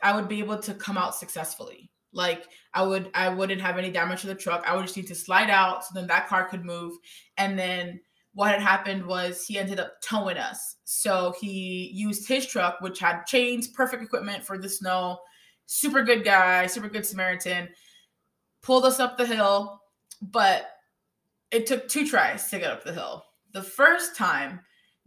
I 0.02 0.14
would 0.14 0.28
be 0.28 0.40
able 0.40 0.58
to 0.58 0.74
come 0.74 0.98
out 0.98 1.14
successfully. 1.14 1.89
Like 2.12 2.46
I 2.74 2.82
would, 2.82 3.10
I 3.14 3.28
wouldn't 3.28 3.60
have 3.60 3.78
any 3.78 3.90
damage 3.90 4.22
to 4.22 4.26
the 4.26 4.34
truck. 4.34 4.64
I 4.66 4.74
would 4.74 4.82
just 4.82 4.96
need 4.96 5.08
to 5.08 5.14
slide 5.14 5.50
out 5.50 5.84
so 5.84 5.90
then 5.94 6.06
that 6.08 6.28
car 6.28 6.48
could 6.48 6.64
move. 6.64 6.96
And 7.36 7.58
then 7.58 8.00
what 8.34 8.50
had 8.50 8.60
happened 8.60 9.04
was 9.04 9.44
he 9.44 9.58
ended 9.58 9.80
up 9.80 10.00
towing 10.02 10.36
us. 10.36 10.76
So 10.84 11.34
he 11.40 11.90
used 11.92 12.28
his 12.28 12.46
truck, 12.46 12.80
which 12.80 12.98
had 12.98 13.24
chains, 13.26 13.68
perfect 13.68 14.02
equipment 14.02 14.44
for 14.44 14.58
the 14.58 14.68
snow, 14.68 15.18
super 15.66 16.02
good 16.02 16.24
guy, 16.24 16.66
super 16.66 16.88
good 16.88 17.06
Samaritan, 17.06 17.68
pulled 18.62 18.84
us 18.84 19.00
up 19.00 19.16
the 19.16 19.26
hill, 19.26 19.80
but 20.20 20.66
it 21.50 21.66
took 21.66 21.88
two 21.88 22.06
tries 22.06 22.50
to 22.50 22.58
get 22.58 22.70
up 22.70 22.84
the 22.84 22.92
hill. 22.92 23.24
The 23.52 23.62
first 23.62 24.16
time, 24.16 24.60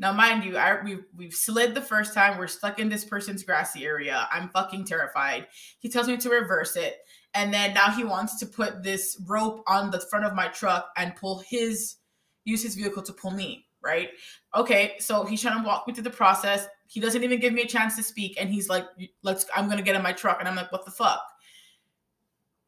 now 0.04 0.12
mind 0.12 0.44
you, 0.44 0.58
I 0.58 0.84
we 0.84 1.00
we've 1.16 1.34
slid 1.34 1.74
the 1.74 1.82
first 1.82 2.14
time. 2.14 2.38
We're 2.38 2.48
stuck 2.48 2.78
in 2.78 2.90
this 2.90 3.06
person's 3.06 3.42
grassy 3.42 3.86
area. 3.86 4.28
I'm 4.32 4.50
fucking 4.50 4.84
terrified. 4.84 5.48
He 5.80 5.88
tells 5.88 6.10
me 6.10 6.18
to 6.18 6.30
reverse 6.30 6.76
it, 6.76 6.98
and 7.34 7.54
then 7.54 7.74
now 7.74 7.90
he 7.90 8.04
wants 8.04 8.38
to 8.40 8.46
put 8.46 8.84
this 8.84 9.18
rope 9.26 9.64
on 9.66 9.92
the 9.92 10.02
front 10.02 10.26
of 10.26 10.36
my 10.36 10.50
truck 10.50 10.90
and 10.98 11.16
pull 11.16 11.40
his 11.48 11.96
use 12.44 12.62
his 12.62 12.76
vehicle 12.76 13.02
to 13.02 13.14
pull 13.14 13.32
me. 13.32 13.66
Right? 13.82 14.10
Okay, 14.54 14.96
so 15.00 15.24
he's 15.24 15.42
trying 15.42 15.62
to 15.62 15.66
walk 15.66 15.88
me 15.88 15.94
through 15.94 16.04
the 16.04 16.10
process. 16.10 16.68
He 16.88 17.00
doesn't 17.00 17.24
even 17.24 17.40
give 17.40 17.54
me 17.54 17.62
a 17.62 17.68
chance 17.68 17.96
to 17.96 18.04
speak, 18.04 18.36
and 18.40 18.50
he's 18.50 18.68
like, 18.68 18.86
"Let's. 19.24 19.46
I'm 19.56 19.70
gonna 19.70 19.82
get 19.82 19.96
in 19.96 20.04
my 20.04 20.14
truck," 20.14 20.38
and 20.40 20.50
I'm 20.50 20.56
like, 20.56 20.72
"What 20.74 20.84
the 20.84 20.92
fuck?" 20.92 21.24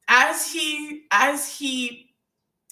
As 0.08 0.52
he 0.52 1.04
as 1.12 1.54
he 1.58 2.16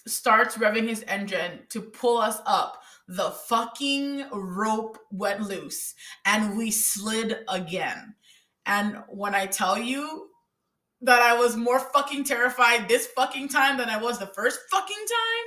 starts 0.08 0.58
revving 0.58 0.88
his 0.88 1.04
engine 1.04 1.60
to 1.70 1.82
pull 1.82 2.18
us 2.18 2.40
up, 2.46 2.83
the 3.08 3.32
fucking 3.32 4.26
rope 4.32 4.98
went 5.12 5.42
loose 5.42 5.94
and 6.26 6.58
we 6.58 6.72
slid 6.72 7.40
again. 7.50 8.16
And 8.66 8.98
when 9.10 9.36
I 9.36 9.46
tell 9.46 9.78
you 9.78 10.30
that 11.02 11.22
I 11.22 11.38
was 11.38 11.58
more 11.58 11.80
fucking 11.80 12.24
terrified 12.24 12.88
this 12.88 13.08
fucking 13.08 13.50
time 13.50 13.78
than 13.78 13.90
I 13.90 13.98
was 13.98 14.20
the 14.20 14.28
first 14.28 14.60
fucking 14.72 14.96
time, 14.96 15.46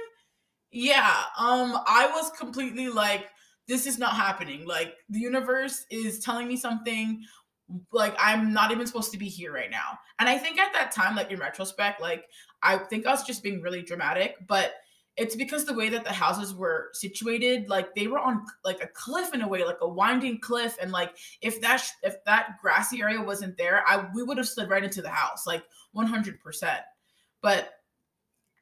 yeah, 0.71 1.25
um 1.39 1.79
I 1.87 2.11
was 2.15 2.31
completely 2.39 2.89
like 2.89 3.27
this 3.69 3.87
is 3.87 3.99
not 3.99 4.15
happening. 4.15 4.67
Like 4.67 4.95
the 5.09 5.19
universe 5.19 5.87
is 5.91 6.21
telling 6.21 6.47
me 6.49 6.57
something 6.57 7.25
like 7.91 8.15
I'm 8.19 8.53
not 8.53 8.71
even 8.71 8.87
supposed 8.87 9.13
to 9.13 9.19
be 9.19 9.29
here 9.29 9.53
right 9.53 9.71
now. 9.71 9.99
And 10.19 10.29
I 10.29 10.39
think 10.39 10.59
at 10.59 10.73
that 10.75 10.93
time 10.93 11.17
like 11.17 11.31
in 11.31 11.39
retrospect 11.39 12.01
like 12.01 12.25
I 12.63 12.77
think 12.79 13.07
I 13.07 13.13
was 13.13 13.25
just 13.25 13.43
being 13.43 13.63
really 13.63 13.83
dramatic, 13.83 14.35
but 14.47 14.75
it's 15.17 15.35
because 15.35 15.65
the 15.65 15.73
way 15.73 15.89
that 15.89 16.05
the 16.05 16.13
houses 16.13 16.55
were 16.55 16.91
situated, 16.93 17.69
like 17.69 17.95
they 17.95 18.07
were 18.07 18.19
on 18.19 18.45
like 18.65 18.83
a 18.83 18.89
cliff 18.89 19.33
in 19.33 19.41
a 19.43 19.49
way, 19.49 19.65
like 19.65 19.79
a 19.81 19.89
winding 19.89 20.41
cliff, 20.41 20.77
and 20.81 20.93
like 20.93 21.17
if 21.41 21.61
that 21.63 21.79
sh- 21.79 21.93
if 22.03 22.23
that 22.25 22.59
grassy 22.61 23.01
area 23.01 23.21
wasn't 23.21 23.57
there, 23.57 23.83
I 23.87 24.09
we 24.15 24.23
would 24.23 24.37
have 24.37 24.49
slid 24.49 24.69
right 24.69 24.85
into 24.85 25.01
the 25.01 25.09
house, 25.09 25.47
like 25.47 25.65
one 25.93 26.07
hundred 26.07 26.41
percent. 26.41 26.81
But 27.41 27.73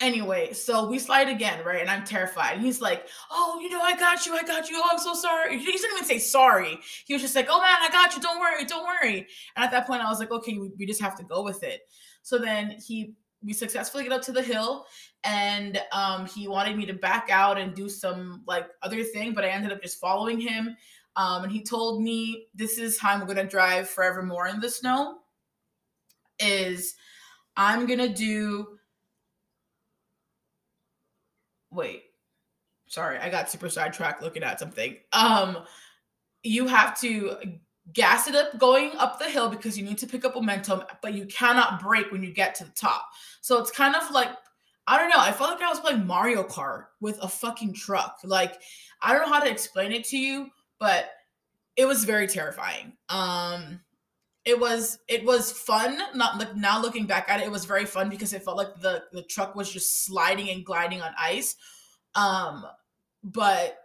anyway, 0.01 0.53
so 0.53 0.89
we 0.89 0.99
slide 1.01 1.29
again, 1.29 1.65
right? 1.65 1.81
And 1.81 1.91
I'm 1.91 2.05
terrified. 2.05 2.55
And 2.57 2.65
he's 2.65 2.81
like, 2.81 3.09
"Oh, 3.33 3.59
you 3.61 3.69
know, 3.69 3.81
I 3.81 3.97
got 3.97 4.25
you, 4.25 4.37
I 4.37 4.43
got 4.43 4.71
you. 4.71 4.77
Oh, 4.79 4.89
I'm 4.93 4.99
so 5.01 5.15
sorry." 5.15 5.59
He 5.59 5.65
didn't 5.65 5.91
even 5.93 6.05
say 6.05 6.19
sorry. 6.19 6.79
He 7.07 7.15
was 7.15 7.23
just 7.23 7.35
like, 7.35 7.49
"Oh 7.51 7.61
man, 7.61 7.79
I 7.81 7.89
got 7.91 8.15
you. 8.15 8.23
Don't 8.23 8.39
worry, 8.39 8.65
don't 8.65 8.87
worry." 8.87 9.27
And 9.57 9.65
at 9.65 9.73
that 9.73 9.89
point, 9.89 10.03
I 10.03 10.09
was 10.09 10.21
like, 10.21 10.31
"Okay, 10.31 10.57
we, 10.57 10.71
we 10.79 10.87
just 10.87 11.01
have 11.01 11.17
to 11.19 11.25
go 11.25 11.43
with 11.43 11.65
it." 11.65 11.81
So 12.23 12.39
then 12.39 12.77
he 12.87 13.15
we 13.45 13.53
successfully 13.53 14.05
get 14.05 14.13
up 14.13 14.23
to 14.23 14.33
the 14.33 14.43
hill 14.43 14.87
and 15.23 15.81
um, 15.93 16.27
he 16.27 16.49
wanted 16.49 16.77
me 16.77 16.87
to 16.87 16.95
back 16.95 17.29
out 17.31 17.59
and 17.59 17.75
do 17.75 17.89
some 17.89 18.43
like 18.47 18.67
other 18.83 19.03
thing 19.03 19.35
but 19.35 19.45
i 19.45 19.49
ended 19.49 19.73
up 19.73 19.83
just 19.83 20.01
following 20.01 20.41
him. 20.41 20.77
Um, 21.17 21.45
and 21.45 21.53
he 21.53 21.63
told 21.63 22.03
me 22.03 22.47
this 22.55 22.79
is 22.79 22.99
how 22.99 23.13
i'm 23.13 23.25
going 23.25 23.37
to 23.37 23.45
drive 23.45 23.89
forevermore 23.89 24.49
in 24.49 24.61
the 24.61 24.71
snow 24.71 25.19
is 26.41 26.95
i'm 27.57 27.87
going 27.87 28.01
to 28.01 28.09
do 28.09 28.67
wait. 31.71 32.03
Sorry 32.87 33.19
i 33.19 33.29
got 33.29 33.51
super 33.51 33.69
sidetracked 33.69 34.23
looking 34.23 34.43
at 34.43 34.59
something. 34.59 34.97
Um 35.13 35.59
you 36.43 36.67
have 36.67 37.01
to 37.01 37.37
gas 37.93 38.27
it 38.27 38.35
up 38.35 38.59
going 38.59 38.93
up 38.97 39.19
the 39.19 39.27
hill 39.29 39.49
because 39.49 39.77
you 39.77 39.85
need 39.85 39.99
to 39.99 40.07
pick 40.07 40.25
up 40.25 40.35
momentum, 40.35 40.83
but 41.03 41.15
you 41.15 41.27
cannot 41.27 41.81
brake 41.83 42.11
when 42.11 42.23
you 42.23 42.33
get 42.33 42.55
to 42.57 42.65
the 42.65 42.71
top. 42.71 43.07
So 43.41 43.61
it's 43.61 43.71
kind 43.71 43.95
of 43.95 44.11
like 44.11 44.31
I 44.87 44.99
don't 44.99 45.09
know. 45.09 45.19
I 45.19 45.33
felt 45.33 45.51
like 45.51 45.63
I 45.63 45.71
was 45.71 45.81
playing 45.81 46.07
Mario 46.07 46.43
Kart 46.43 46.87
with 47.01 47.19
a 47.23 47.29
fucking 47.29 47.75
truck. 47.75 48.19
Like 48.25 48.61
I 49.03 49.13
don't 49.13 49.23
know 49.23 49.33
how 49.33 49.41
to 49.41 49.51
explain 49.51 49.93
it 49.93 50.05
to 50.05 50.19
you, 50.19 50.51
but 50.79 51.07
it 51.77 51.87
was 51.87 52.05
very 52.05 52.27
terrifying. 52.27 52.93
Um 53.09 53.81
it 54.45 54.59
was 54.59 54.99
it 55.09 55.25
was 55.25 55.53
fun. 55.53 55.99
Not 56.15 56.39
like 56.39 56.57
now 56.57 56.81
looking 56.81 57.07
back 57.07 57.29
at 57.29 57.41
it, 57.41 57.45
it 57.47 57.53
was 57.53 57.65
very 57.65 57.87
fun 57.87 58.09
because 58.09 58.33
it 58.33 58.45
felt 58.45 58.57
like 58.57 58.81
the 58.81 59.05
the 59.13 59.23
truck 59.23 59.55
was 59.55 59.71
just 59.71 60.05
sliding 60.05 60.51
and 60.51 60.65
gliding 60.65 61.03
on 61.03 61.13
ice. 61.19 61.57
Um 62.15 62.65
but 63.23 63.79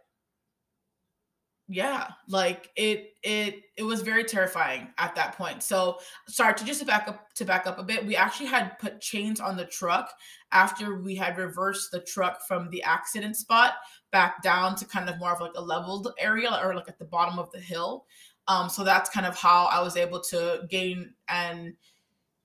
yeah 1.71 2.07
like 2.27 2.71
it 2.75 3.13
it 3.21 3.61
it 3.77 3.83
was 3.83 4.01
very 4.01 4.23
terrifying 4.23 4.87
at 4.97 5.13
that 5.15 5.37
point 5.37 5.61
so 5.61 5.97
sorry 6.27 6.53
to 6.55 6.65
just 6.65 6.79
to 6.79 6.85
back 6.85 7.07
up 7.07 7.31
to 7.35 7.45
back 7.45 7.67
up 7.67 7.77
a 7.77 7.83
bit 7.83 8.05
we 8.05 8.15
actually 8.15 8.47
had 8.47 8.77
put 8.79 8.99
chains 8.99 9.39
on 9.39 9.55
the 9.55 9.65
truck 9.65 10.11
after 10.51 10.95
we 10.99 11.15
had 11.15 11.37
reversed 11.37 11.91
the 11.91 11.99
truck 12.01 12.39
from 12.47 12.69
the 12.71 12.81
accident 12.81 13.35
spot 13.35 13.75
back 14.11 14.41
down 14.41 14.75
to 14.75 14.83
kind 14.85 15.07
of 15.07 15.19
more 15.19 15.31
of 15.31 15.39
like 15.41 15.51
a 15.55 15.61
leveled 15.61 16.11
area 16.17 16.59
or 16.63 16.73
like 16.73 16.89
at 16.89 16.97
the 16.97 17.05
bottom 17.05 17.37
of 17.37 17.51
the 17.51 17.59
hill 17.59 18.05
um 18.47 18.67
so 18.67 18.83
that's 18.83 19.09
kind 19.11 19.27
of 19.27 19.35
how 19.37 19.65
i 19.71 19.79
was 19.79 19.95
able 19.95 20.19
to 20.19 20.61
gain 20.69 21.13
and 21.27 21.73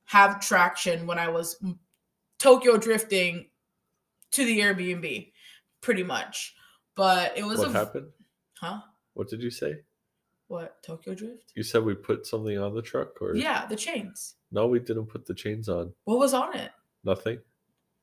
have 0.05 0.39
traction 0.39 1.07
when 1.07 1.19
i 1.19 1.29
was 1.29 1.57
tokyo 2.39 2.77
drifting 2.77 3.47
to 4.35 4.45
the 4.45 4.59
Airbnb, 4.59 5.31
pretty 5.81 6.03
much. 6.03 6.55
But 6.97 7.39
it 7.39 7.45
was 7.45 7.59
What 7.61 7.71
a 7.71 7.73
happened? 7.73 8.09
huh? 8.61 8.81
What 9.15 9.29
did 9.29 9.43
you 9.43 9.51
say? 9.51 9.77
What 10.49 10.83
Tokyo 10.83 11.15
Drift? 11.15 11.53
You 11.55 11.63
said 11.63 11.85
we 11.85 11.95
put 11.95 12.27
something 12.27 12.59
on 12.59 12.75
the 12.75 12.83
truck, 12.83 13.21
or 13.23 13.35
Yeah, 13.35 13.67
the 13.67 13.77
chains. 13.77 14.35
No, 14.53 14.67
we 14.67 14.79
didn't 14.79 15.07
put 15.07 15.27
the 15.27 15.35
chains 15.35 15.69
on. 15.69 15.95
What 16.05 16.19
was 16.19 16.35
on 16.35 16.55
it? 16.57 16.71
Nothing. 17.03 17.39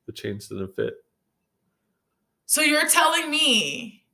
The 0.06 0.12
chains 0.12 0.48
didn't 0.48 0.74
fit. 0.74 0.94
So 2.46 2.60
you're 2.60 2.88
telling 2.88 3.30
me 3.30 4.04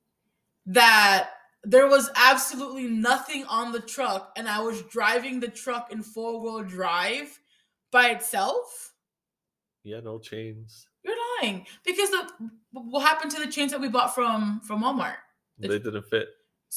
that 0.67 1.31
there 1.65 1.89
was 1.89 2.11
absolutely 2.15 2.85
nothing 2.87 3.45
on 3.47 3.73
the 3.73 3.81
truck 3.81 4.33
and 4.37 4.49
I 4.49 4.61
was 4.61 4.83
driving 4.83 5.41
the 5.41 5.49
truck 5.49 5.91
in 5.93 6.03
four-wheel 6.03 6.65
drive 6.65 7.41
by 7.91 8.11
itself? 8.11 8.93
Yeah, 9.83 10.01
no 10.01 10.19
chains. 10.19 10.87
You're 11.03 11.17
lying. 11.43 11.67
Because 11.85 12.11
the 12.11 12.31
what 12.73 13.01
happened 13.01 13.31
to 13.33 13.41
the 13.41 13.51
chains 13.51 13.73
that 13.73 13.81
we 13.81 13.89
bought 13.89 14.15
from 14.15 14.61
from 14.61 14.83
Walmart? 14.83 15.17
The- 15.59 15.69
They 15.69 15.79
didn't 15.79 16.05
fit. 16.11 16.29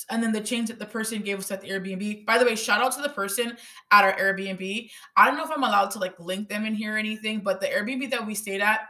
And 0.09 0.23
then 0.23 0.31
the 0.31 0.41
chains 0.41 0.69
that 0.69 0.79
the 0.79 0.85
person 0.85 1.21
gave 1.21 1.39
us 1.39 1.51
at 1.51 1.61
the 1.61 1.69
Airbnb. 1.69 2.25
By 2.25 2.37
the 2.37 2.45
way, 2.45 2.55
shout 2.55 2.81
out 2.81 2.93
to 2.93 3.01
the 3.01 3.09
person 3.09 3.57
at 3.91 4.03
our 4.03 4.13
Airbnb. 4.17 4.89
I 5.17 5.25
don't 5.25 5.37
know 5.37 5.43
if 5.43 5.51
I'm 5.51 5.63
allowed 5.63 5.91
to 5.91 5.99
like 5.99 6.19
link 6.19 6.49
them 6.49 6.65
in 6.65 6.73
here 6.73 6.95
or 6.95 6.97
anything, 6.97 7.41
but 7.41 7.59
the 7.59 7.67
Airbnb 7.67 8.09
that 8.11 8.25
we 8.25 8.35
stayed 8.35 8.61
at, 8.61 8.81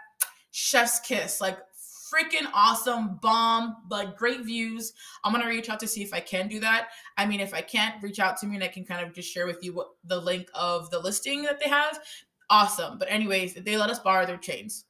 chef's 0.52 1.00
kiss, 1.00 1.42
like 1.42 1.58
freaking 2.12 2.48
awesome, 2.54 3.20
bomb, 3.22 3.78
like 3.90 4.18
great 4.18 4.42
views. 4.42 4.94
I'm 5.24 5.32
gonna 5.32 5.48
reach 5.48 5.70
out 5.70 5.80
to 5.80 5.88
see 5.88 6.04
if 6.04 6.14
I 6.14 6.20
can 6.20 6.48
do 6.48 6.60
that. 6.60 6.90
I 7.18 7.26
mean, 7.26 7.40
if 7.40 7.54
I 7.54 7.62
can't, 7.62 8.02
reach 8.04 8.20
out 8.20 8.38
to 8.38 8.48
me 8.48 8.56
and 8.56 8.64
I 8.64 8.68
can 8.68 8.86
kind 8.86 9.06
of 9.06 9.14
just 9.14 9.32
share 9.32 9.48
with 9.48 9.64
you 9.64 9.74
what 9.74 9.92
the 10.04 10.20
link 10.20 10.50
of 10.54 10.90
the 10.92 11.00
listing 11.00 11.44
that 11.44 11.60
they 11.60 11.70
have. 11.70 12.00
Awesome. 12.50 12.98
But 12.98 13.10
anyways, 13.10 13.56
they 13.56 13.78
let 13.78 13.90
us 13.90 14.00
borrow 14.00 14.26
their 14.26 14.38
chains. 14.38 14.86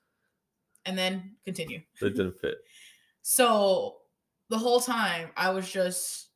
And 0.88 0.98
then 0.98 1.36
continue. 1.46 1.82
They 2.02 2.10
didn't 2.10 2.40
fit. 2.40 2.56
So 3.24 3.98
the 4.52 4.60
whole 4.60 4.82
time 4.82 5.30
I 5.38 5.50
was 5.50 5.72
just 5.72 6.28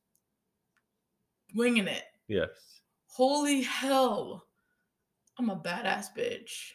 winging 1.54 1.88
it. 1.88 2.04
Yes. 2.30 2.50
Holy 3.08 3.62
hell. 3.62 4.46
I'm 5.38 5.50
a 5.50 5.58
badass 5.58 6.08
bitch. 6.18 6.72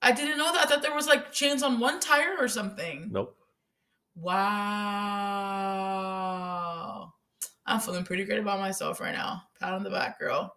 I 0.00 0.12
didn't 0.12 0.38
know 0.38 0.52
that. 0.52 0.64
I 0.64 0.66
thought 0.66 0.82
there 0.82 0.94
was 0.94 1.08
like 1.08 1.32
chains 1.32 1.64
on 1.64 1.80
one 1.80 1.98
tire 1.98 2.36
or 2.38 2.46
something. 2.46 3.08
Nope. 3.10 3.36
Wow. 4.14 4.44
I'm 7.66 7.80
feeling 7.80 8.04
pretty 8.04 8.24
great 8.24 8.38
about 8.38 8.60
myself 8.60 9.00
right 9.00 9.12
now. 9.12 9.42
Pat 9.58 9.72
on 9.72 9.82
the 9.82 9.90
back, 9.90 10.20
girl. 10.20 10.54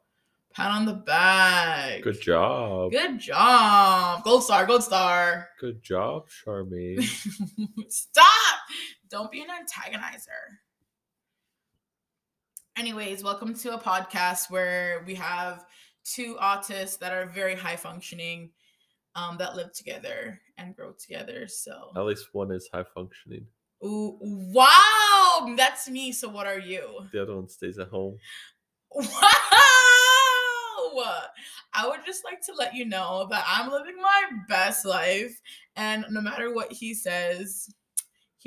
Pat 0.54 0.70
on 0.70 0.86
the 0.86 0.94
back. 0.94 2.04
Good 2.04 2.22
job. 2.22 2.92
Good 2.92 3.20
job. 3.20 4.24
Gold 4.24 4.44
star, 4.44 4.68
gold 4.68 4.84
star. 4.84 5.50
Good 5.60 5.82
job, 5.82 6.28
Charmaine. 6.30 7.04
Stop! 7.90 8.60
Don't 9.10 9.32
be 9.32 9.42
an 9.42 9.48
antagonizer. 9.48 10.58
Anyways, 12.78 13.24
welcome 13.24 13.54
to 13.56 13.74
a 13.74 13.80
podcast 13.80 14.50
where 14.52 15.04
we 15.06 15.16
have 15.16 15.66
two 16.04 16.36
autists 16.36 17.00
that 17.00 17.14
are 17.14 17.26
very 17.26 17.56
high 17.56 17.76
functioning, 17.78 18.50
um, 19.16 19.38
that 19.38 19.56
live 19.56 19.72
together 19.74 20.42
and 20.58 20.76
grow 20.76 20.92
together. 20.92 21.48
So, 21.48 21.92
At 21.96 22.02
least 22.02 22.28
one 22.34 22.52
is 22.52 22.70
high 22.74 22.84
functioning. 22.94 23.46
Ooh, 23.84 24.18
wow, 24.22 25.54
that's 25.56 25.90
me. 25.90 26.12
So, 26.12 26.28
what 26.28 26.48
are 26.48 26.60
you? 26.60 27.08
The 27.14 27.22
other 27.22 27.36
one 27.36 27.48
stays 27.48 27.80
at 27.80 27.88
home. 27.90 28.18
Wow! 28.94 29.06
I 31.74 31.88
would 31.88 32.00
just 32.06 32.24
like 32.26 32.42
to 32.42 32.54
let 32.54 32.74
you 32.74 32.86
know 32.86 33.28
that 33.30 33.46
I'm 33.48 33.72
living 33.72 33.98
my 34.02 34.24
best 34.50 34.86
life. 34.86 35.40
And 35.76 36.06
no 36.10 36.22
matter 36.22 36.54
what 36.54 36.72
he 36.72 36.94
says, 36.94 37.70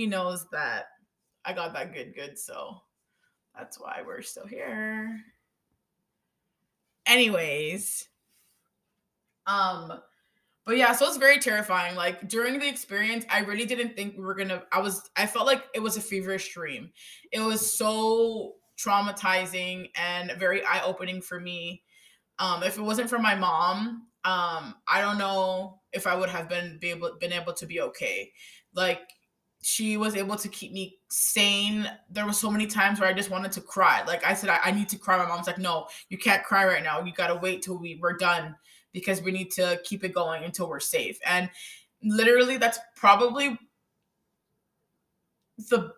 he 0.01 0.07
knows 0.07 0.47
that 0.51 0.87
I 1.45 1.53
got 1.53 1.75
that 1.75 1.93
good, 1.93 2.15
good. 2.15 2.39
So 2.39 2.81
that's 3.55 3.79
why 3.79 4.01
we're 4.07 4.23
still 4.23 4.47
here. 4.47 5.21
Anyways, 7.05 8.09
um, 9.47 9.93
but 10.65 10.79
yeah, 10.79 10.93
so 10.93 11.07
it's 11.07 11.19
very 11.19 11.39
terrifying. 11.39 11.97
Like 11.97 12.31
during 12.31 12.59
the 12.59 12.67
experience, 12.67 13.27
I 13.29 13.41
really 13.41 13.67
didn't 13.67 13.95
think 13.95 14.17
we 14.17 14.25
were 14.25 14.35
gonna. 14.35 14.63
I 14.73 14.81
was, 14.81 15.03
I 15.17 15.27
felt 15.27 15.45
like 15.45 15.65
it 15.75 15.81
was 15.81 15.99
a 15.99 16.01
feverish 16.01 16.55
dream. 16.55 16.93
It 17.31 17.41
was 17.41 17.77
so 17.77 18.55
traumatizing 18.79 19.91
and 19.97 20.33
very 20.39 20.65
eye 20.65 20.81
opening 20.83 21.21
for 21.21 21.39
me. 21.39 21.83
Um, 22.39 22.63
if 22.63 22.79
it 22.79 22.83
wasn't 22.83 23.11
for 23.11 23.19
my 23.19 23.35
mom, 23.35 24.07
um, 24.25 24.77
I 24.89 25.03
don't 25.03 25.19
know 25.19 25.83
if 25.93 26.07
I 26.07 26.15
would 26.15 26.31
have 26.31 26.49
been 26.49 26.79
be 26.81 26.89
able 26.89 27.19
been 27.21 27.35
able 27.35 27.53
to 27.53 27.67
be 27.67 27.83
okay. 27.83 28.33
Like 28.75 29.03
she 29.63 29.97
was 29.97 30.17
able 30.17 30.37
to 30.37 30.49
keep 30.49 30.73
me 30.73 30.99
sane. 31.11 31.91
There 32.11 32.25
were 32.25 32.33
so 32.33 32.51
many 32.51 32.67
times 32.67 32.99
where 32.99 33.09
I 33.09 33.13
just 33.13 33.31
wanted 33.31 33.53
to 33.53 33.61
cry. 33.61 34.03
Like 34.07 34.25
I 34.25 34.35
said, 34.35 34.49
I, 34.49 34.59
I 34.65 34.71
need 34.71 34.89
to 34.91 34.99
cry. 34.99 35.19
My 35.19 35.27
mom's 35.27 35.47
like, 35.47 35.59
no, 35.59 35.87
you 36.09 36.17
can't 36.17 36.43
cry 36.43 36.65
right 36.65 36.83
now. 36.83 37.03
You 37.05 37.13
gotta 37.13 37.37
wait 37.37 37.63
till 37.63 37.79
we 37.79 37.99
we're 38.01 38.17
done 38.17 38.57
because 38.93 39.23
we 39.23 39.33
need 39.33 39.51
to 39.53 39.81
keep 39.85 40.03
it 40.03 40.15
going 40.15 40.45
until 40.45 40.69
we're 40.69 40.81
safe. 40.81 41.19
And 41.27 41.51
literally, 42.03 42.57
that's 42.57 42.79
probably 42.97 43.59
the 45.69 45.93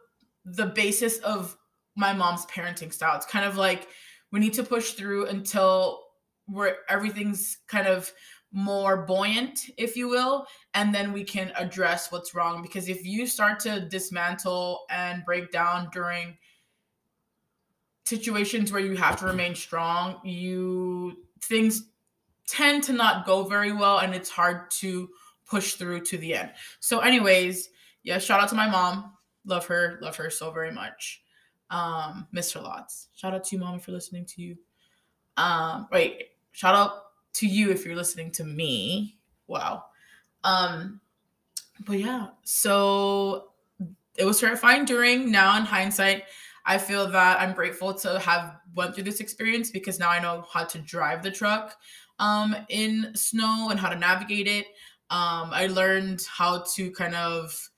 the 0.44 0.66
basis 0.66 1.18
of 1.18 1.56
my 1.94 2.12
mom's 2.12 2.46
parenting 2.46 2.92
style. 2.92 3.16
It's 3.16 3.26
kind 3.26 3.44
of 3.44 3.56
like 3.56 3.86
we 4.32 4.40
need 4.40 4.54
to 4.54 4.64
push 4.64 4.92
through 4.92 5.26
until 5.26 6.02
where 6.46 6.78
everything's 6.88 7.58
kind 7.68 7.86
of 7.86 8.12
more 8.52 8.98
buoyant, 8.98 9.70
if 9.76 9.96
you 9.96 10.08
will, 10.08 10.46
and 10.74 10.94
then 10.94 11.12
we 11.12 11.24
can 11.24 11.52
address 11.56 12.12
what's 12.12 12.34
wrong. 12.34 12.62
Because 12.62 12.88
if 12.88 13.04
you 13.04 13.26
start 13.26 13.58
to 13.60 13.80
dismantle 13.88 14.84
and 14.90 15.24
break 15.24 15.50
down 15.50 15.88
during 15.92 16.36
situations 18.04 18.70
where 18.70 18.82
you 18.82 18.94
have 18.96 19.18
to 19.20 19.26
remain 19.26 19.54
strong, 19.54 20.20
you 20.22 21.24
things 21.40 21.88
tend 22.46 22.82
to 22.84 22.92
not 22.92 23.24
go 23.24 23.44
very 23.44 23.72
well 23.72 23.98
and 23.98 24.14
it's 24.14 24.28
hard 24.28 24.70
to 24.70 25.08
push 25.46 25.74
through 25.74 26.00
to 26.00 26.18
the 26.18 26.34
end. 26.34 26.50
So, 26.80 27.00
anyways, 27.00 27.70
yeah, 28.02 28.18
shout 28.18 28.40
out 28.40 28.48
to 28.50 28.54
my 28.54 28.68
mom. 28.68 29.12
Love 29.44 29.66
her, 29.66 29.98
love 30.02 30.16
her 30.16 30.30
so 30.30 30.50
very 30.50 30.72
much. 30.72 31.22
Um, 31.70 32.26
her 32.32 32.60
lots. 32.60 33.08
Shout 33.14 33.32
out 33.32 33.44
to 33.44 33.56
you, 33.56 33.60
mom, 33.60 33.78
for 33.80 33.92
listening 33.92 34.26
to 34.26 34.42
you. 34.42 34.56
Um, 35.38 35.88
wait, 35.90 36.28
shout 36.52 36.74
out 36.74 37.02
to 37.34 37.46
you 37.46 37.70
if 37.70 37.84
you're 37.84 37.96
listening 37.96 38.30
to 38.32 38.44
me. 38.44 39.18
Wow. 39.46 39.84
Um, 40.44 41.00
but 41.86 41.98
yeah, 41.98 42.28
so 42.42 43.48
it 44.16 44.24
was 44.24 44.40
terrifying 44.40 44.84
during. 44.84 45.30
Now, 45.30 45.56
in 45.56 45.64
hindsight, 45.64 46.24
I 46.64 46.78
feel 46.78 47.08
that 47.10 47.40
I'm 47.40 47.54
grateful 47.54 47.94
to 47.94 48.18
have 48.20 48.56
went 48.74 48.94
through 48.94 49.04
this 49.04 49.20
experience 49.20 49.70
because 49.70 49.98
now 49.98 50.10
I 50.10 50.20
know 50.20 50.46
how 50.52 50.64
to 50.64 50.78
drive 50.78 51.22
the 51.22 51.30
truck 51.30 51.76
um, 52.18 52.54
in 52.68 53.12
snow 53.14 53.68
and 53.70 53.80
how 53.80 53.88
to 53.88 53.98
navigate 53.98 54.46
it. 54.46 54.66
Um, 55.10 55.50
I 55.52 55.66
learned 55.66 56.24
how 56.30 56.64
to 56.74 56.90
kind 56.92 57.14
of. 57.14 57.70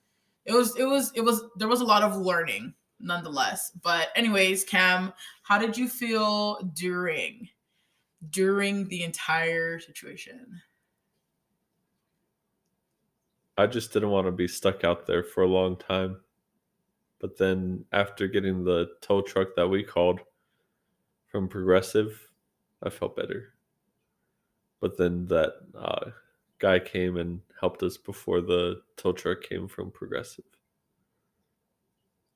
It 0.44 0.52
was. 0.52 0.76
It 0.76 0.84
was. 0.84 1.12
It 1.14 1.22
was. 1.22 1.42
There 1.56 1.68
was 1.68 1.80
a 1.80 1.84
lot 1.84 2.02
of 2.02 2.16
learning, 2.16 2.74
nonetheless. 3.00 3.72
But 3.82 4.08
anyways, 4.14 4.64
Cam, 4.64 5.12
how 5.42 5.58
did 5.58 5.76
you 5.76 5.88
feel 5.88 6.58
during? 6.74 7.48
During 8.30 8.88
the 8.88 9.02
entire 9.02 9.78
situation? 9.80 10.60
I 13.56 13.66
just 13.66 13.92
didn't 13.92 14.10
want 14.10 14.26
to 14.26 14.32
be 14.32 14.48
stuck 14.48 14.82
out 14.82 15.06
there 15.06 15.22
for 15.22 15.42
a 15.42 15.48
long 15.48 15.76
time. 15.76 16.20
But 17.20 17.38
then 17.38 17.84
after 17.92 18.26
getting 18.26 18.64
the 18.64 18.90
tow 19.00 19.22
truck 19.22 19.54
that 19.56 19.68
we 19.68 19.82
called 19.82 20.20
from 21.26 21.48
Progressive, 21.48 22.28
I 22.82 22.90
felt 22.90 23.16
better. 23.16 23.54
But 24.80 24.98
then 24.98 25.26
that 25.26 25.54
uh, 25.74 26.10
guy 26.58 26.80
came 26.80 27.16
and 27.16 27.40
helped 27.60 27.82
us 27.82 27.96
before 27.96 28.40
the 28.40 28.82
tow 28.96 29.12
truck 29.12 29.42
came 29.42 29.68
from 29.68 29.90
Progressive. 29.90 30.44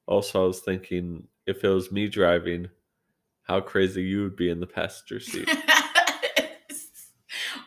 Also, 0.07 0.44
I 0.44 0.46
was 0.46 0.61
thinking 0.61 1.29
if 1.46 1.64
it 1.64 1.68
was 1.68 1.92
me 1.92 2.09
driving, 2.09 2.68
how 3.42 3.61
crazy 3.61 4.03
you 4.03 4.22
would 4.22 4.37
be 4.37 4.48
in 4.48 4.61
the 4.61 4.66
passenger 4.66 5.20
seat. 5.20 5.48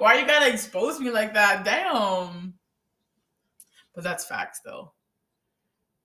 Why 0.02 0.16
you 0.16 0.26
gotta 0.26 0.52
expose 0.52 1.00
me 1.00 1.12
like 1.12 1.36
that? 1.36 1.64
Damn. 1.64 2.56
But 3.94 4.04
that's 4.04 4.26
facts, 4.26 4.60
though. 4.66 4.94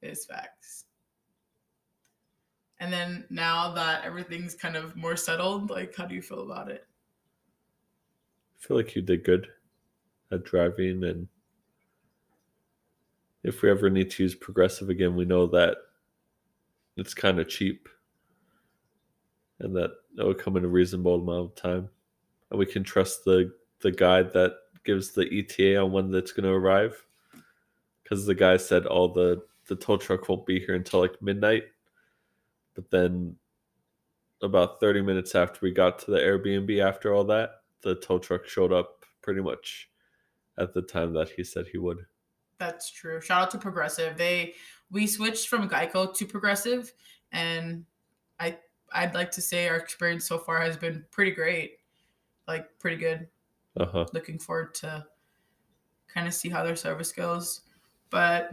It 0.03 0.11
is 0.11 0.27
facts. 0.27 0.85
And 2.79 2.93
then 2.93 3.25
now 3.31 3.73
that 3.73 4.05
everything's 4.05 4.55
kind 4.55 4.77
of 4.77 4.97
more 4.97 5.17
settled, 5.17 5.71
like, 5.71 5.97
how 5.97 6.05
do 6.05 6.15
you 6.15 6.21
feel 6.21 6.43
about 6.43 6.71
it? 6.71 6.87
I 8.61 8.67
feel 8.67 8.77
like 8.77 8.95
you 8.95 9.01
did 9.01 9.25
good 9.25 9.49
at 10.31 10.45
driving, 10.45 11.03
and 11.05 11.27
if 13.45 13.63
we 13.63 13.71
ever 13.71 13.89
need 13.89 14.11
to 14.11 14.25
use 14.25 14.35
progressive 14.35 14.91
again, 14.91 15.17
we 15.17 15.25
know 15.25 15.47
that 15.47 15.79
it's 16.99 17.15
kind 17.15 17.39
of 17.39 17.49
cheap, 17.49 17.89
and 19.61 19.75
that 19.75 19.93
it 20.19 20.27
would 20.27 20.37
come 20.37 20.59
in 20.59 20.67
a 20.67 20.69
reasonable 20.69 21.15
amount 21.15 21.53
of 21.53 21.55
time, 21.55 21.89
and 22.51 22.59
we 22.59 22.67
can 22.67 22.85
trust 22.85 23.25
the 23.25 23.55
the 23.81 23.93
guide 23.93 24.33
that 24.33 24.55
gives 24.85 25.11
the 25.11 25.27
ETA 25.27 25.79
on 25.79 25.93
when 25.93 26.11
that's 26.11 26.33
going 26.33 26.45
to 26.45 26.53
arrive, 26.53 27.05
because 28.03 28.27
the 28.27 28.35
guy 28.35 28.57
said 28.57 28.87
all 28.87 29.09
the 29.09 29.43
the 29.69 29.77
tow 29.77 29.97
truck 29.97 30.29
won't 30.29 30.47
be 30.47 30.61
here 30.61 30.75
until 30.75 31.01
like 31.01 31.21
midnight. 31.21 31.65
But 32.75 32.91
then 32.91 33.37
about 34.43 34.81
30 34.81 35.03
minutes 35.03 35.35
after 35.35 35.59
we 35.63 35.73
got 35.73 35.99
to 36.01 36.11
the 36.11 36.19
Airbnb 36.19 36.81
after 36.81 37.13
all 37.13 37.25
that, 37.25 37.63
the 37.83 37.97
tow 37.97 38.19
truck 38.19 38.47
showed 38.47 38.73
up 38.73 39.05
pretty 39.23 39.41
much 39.41 39.89
at 40.59 40.73
the 40.73 40.83
time 40.83 41.13
that 41.15 41.31
he 41.31 41.43
said 41.43 41.67
he 41.67 41.79
would. 41.79 41.99
That's 42.59 42.91
true. 42.91 43.21
Shout 43.21 43.43
out 43.43 43.51
to 43.53 43.59
Progressive. 43.59 44.17
They 44.17 44.55
we 44.91 45.07
switched 45.07 45.49
from 45.49 45.69
Geico 45.69 46.15
to 46.15 46.27
Progressive 46.27 46.93
and 47.33 47.85
I 48.39 48.57
I'd 48.93 49.15
like 49.15 49.31
to 49.33 49.43
say 49.43 49.69
our 49.69 49.77
experience 49.77 50.27
so 50.27 50.39
far 50.39 50.61
has 50.61 50.77
been 50.77 51.05
pretty 51.11 51.33
great. 51.33 51.79
Like 52.47 52.67
pretty 52.79 52.97
good. 52.97 53.27
Uh-huh. 53.79 54.07
Looking 54.13 54.39
forward 54.39 54.75
to 54.77 55.07
kind 56.13 56.27
of 56.27 56.35
see 56.35 56.49
how 56.49 56.63
their 56.65 56.77
service 56.77 57.13
goes. 57.13 57.63
But 58.11 58.51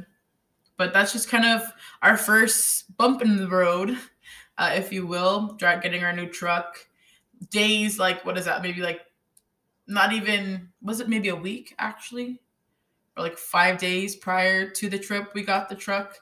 but 0.78 0.94
that's 0.94 1.14
just 1.14 1.30
kind 1.30 1.46
of 1.46 1.62
our 2.02 2.18
first 2.18 2.98
bump 2.98 3.22
in 3.22 3.38
the 3.38 3.48
road, 3.48 3.98
uh, 4.58 4.72
if 4.76 4.92
you 4.92 5.06
will, 5.06 5.54
getting 5.60 6.04
our 6.04 6.14
new 6.14 6.28
truck. 6.28 6.78
Days 7.50 8.00
like 8.00 8.26
what 8.26 8.38
is 8.38 8.46
that? 8.46 8.62
Maybe 8.62 8.82
like 8.82 9.02
not 9.88 10.14
even 10.14 10.70
was 10.82 11.00
it 11.00 11.10
maybe 11.10 11.30
a 11.30 11.36
week 11.36 11.76
actually 11.78 12.40
or 13.18 13.24
like 13.24 13.38
five 13.38 13.78
days 13.78 14.16
prior 14.16 14.70
to 14.70 14.90
the 14.90 14.98
trip 14.98 15.34
we 15.34 15.44
got 15.44 15.70
the 15.70 15.76
truck 15.76 16.20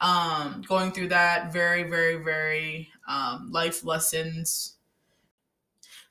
um 0.00 0.62
going 0.68 0.92
through 0.92 1.08
that 1.08 1.52
very 1.52 1.84
very 1.84 2.22
very 2.22 2.88
um 3.08 3.50
life 3.50 3.84
lessons 3.84 4.76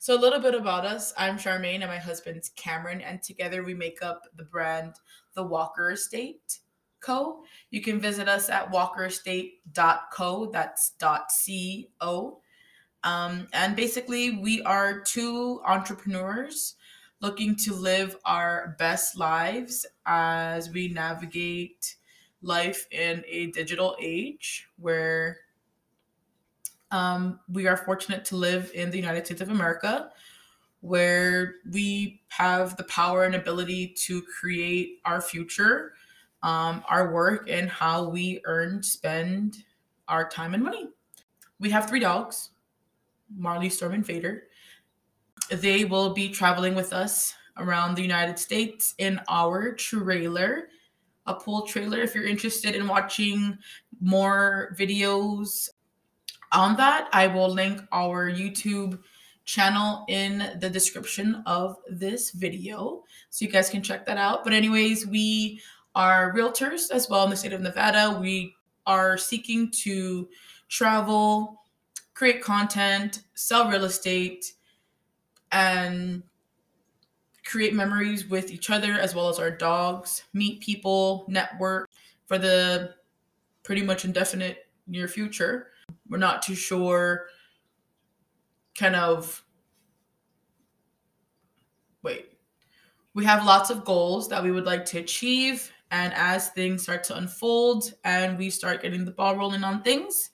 so 0.08 0.16
a 0.16 0.18
little 0.18 0.40
bit 0.40 0.54
about 0.54 0.86
us. 0.86 1.12
I'm 1.18 1.36
charmaine 1.36 1.82
and 1.82 1.88
my 1.88 1.98
husband's 1.98 2.48
cameron 2.56 3.02
and 3.02 3.22
together 3.22 3.62
we 3.62 3.74
make 3.74 4.00
up 4.00 4.22
the 4.36 4.44
brand 4.44 4.94
the 5.34 5.42
walker 5.42 5.90
estate 5.90 6.60
co. 7.00 7.42
You 7.68 7.82
can 7.82 8.00
visit 8.00 8.26
us 8.26 8.48
at 8.48 8.72
walkerestate.co 8.72 10.50
that's 10.50 10.92
co 10.98 12.40
um, 13.04 13.48
and 13.52 13.76
basically 13.76 14.38
we 14.38 14.62
are 14.62 15.02
two 15.02 15.60
entrepreneurs 15.66 16.76
looking 17.20 17.54
to 17.56 17.74
live 17.74 18.16
our 18.24 18.76
best 18.78 19.14
lives 19.14 19.84
as 20.06 20.70
we 20.70 20.88
navigate 20.88 21.96
life 22.40 22.86
in 22.92 23.22
a 23.28 23.48
digital 23.48 23.94
age 24.00 24.68
where 24.78 25.36
um, 26.90 27.40
we 27.48 27.66
are 27.66 27.76
fortunate 27.76 28.24
to 28.26 28.36
live 28.36 28.70
in 28.74 28.90
the 28.90 28.96
United 28.96 29.26
States 29.26 29.40
of 29.40 29.50
America, 29.50 30.10
where 30.80 31.56
we 31.70 32.22
have 32.28 32.76
the 32.76 32.84
power 32.84 33.24
and 33.24 33.34
ability 33.34 33.88
to 34.06 34.22
create 34.22 35.00
our 35.04 35.20
future, 35.20 35.92
um, 36.42 36.84
our 36.88 37.12
work, 37.12 37.48
and 37.50 37.68
how 37.68 38.08
we 38.08 38.40
earn, 38.44 38.82
spend 38.82 39.64
our 40.06 40.28
time 40.28 40.54
and 40.54 40.62
money. 40.62 40.88
We 41.58 41.70
have 41.70 41.88
three 41.88 42.00
dogs 42.00 42.50
Marley, 43.36 43.68
Storm, 43.68 43.92
and 43.92 44.06
Vader 44.06 44.44
they 45.50 45.84
will 45.84 46.12
be 46.12 46.28
traveling 46.28 46.74
with 46.74 46.92
us 46.92 47.34
around 47.56 47.94
the 47.94 48.02
United 48.02 48.38
States 48.38 48.94
in 48.98 49.20
our 49.28 49.72
trailer, 49.72 50.68
a 51.26 51.34
pool 51.34 51.62
trailer. 51.62 52.00
If 52.00 52.14
you're 52.14 52.26
interested 52.26 52.74
in 52.74 52.86
watching 52.86 53.58
more 54.00 54.74
videos 54.78 55.68
on 56.52 56.76
that, 56.76 57.08
I 57.12 57.26
will 57.26 57.48
link 57.48 57.82
our 57.92 58.30
YouTube 58.30 58.98
channel 59.44 60.04
in 60.08 60.58
the 60.60 60.68
description 60.68 61.42
of 61.46 61.76
this 61.88 62.32
video 62.32 63.04
so 63.30 63.44
you 63.44 63.50
guys 63.50 63.70
can 63.70 63.82
check 63.82 64.04
that 64.06 64.18
out. 64.18 64.44
But, 64.44 64.52
anyways, 64.52 65.06
we 65.06 65.60
are 65.94 66.34
realtors 66.34 66.90
as 66.90 67.08
well 67.08 67.24
in 67.24 67.30
the 67.30 67.36
state 67.36 67.52
of 67.52 67.60
Nevada. 67.60 68.18
We 68.20 68.54
are 68.86 69.18
seeking 69.18 69.70
to 69.70 70.28
travel, 70.68 71.62
create 72.14 72.42
content, 72.42 73.22
sell 73.34 73.68
real 73.70 73.84
estate 73.84 74.52
and 75.52 76.22
create 77.44 77.74
memories 77.74 78.26
with 78.26 78.50
each 78.50 78.68
other 78.70 78.92
as 78.92 79.14
well 79.14 79.28
as 79.28 79.38
our 79.38 79.50
dogs, 79.50 80.24
meet 80.34 80.60
people, 80.60 81.24
network 81.28 81.88
for 82.26 82.38
the 82.38 82.94
pretty 83.62 83.82
much 83.82 84.04
indefinite 84.04 84.66
near 84.86 85.08
future. 85.08 85.68
We're 86.08 86.18
not 86.18 86.42
too 86.42 86.54
sure 86.54 87.26
kind 88.76 88.96
of 88.96 89.42
wait. 92.02 92.32
We 93.14 93.24
have 93.24 93.44
lots 93.44 93.70
of 93.70 93.84
goals 93.84 94.28
that 94.28 94.42
we 94.42 94.52
would 94.52 94.66
like 94.66 94.84
to 94.86 94.98
achieve 94.98 95.70
and 95.90 96.12
as 96.14 96.50
things 96.50 96.82
start 96.82 97.02
to 97.04 97.16
unfold 97.16 97.94
and 98.04 98.38
we 98.38 98.50
start 98.50 98.82
getting 98.82 99.04
the 99.04 99.10
ball 99.10 99.36
rolling 99.36 99.64
on 99.64 99.82
things, 99.82 100.30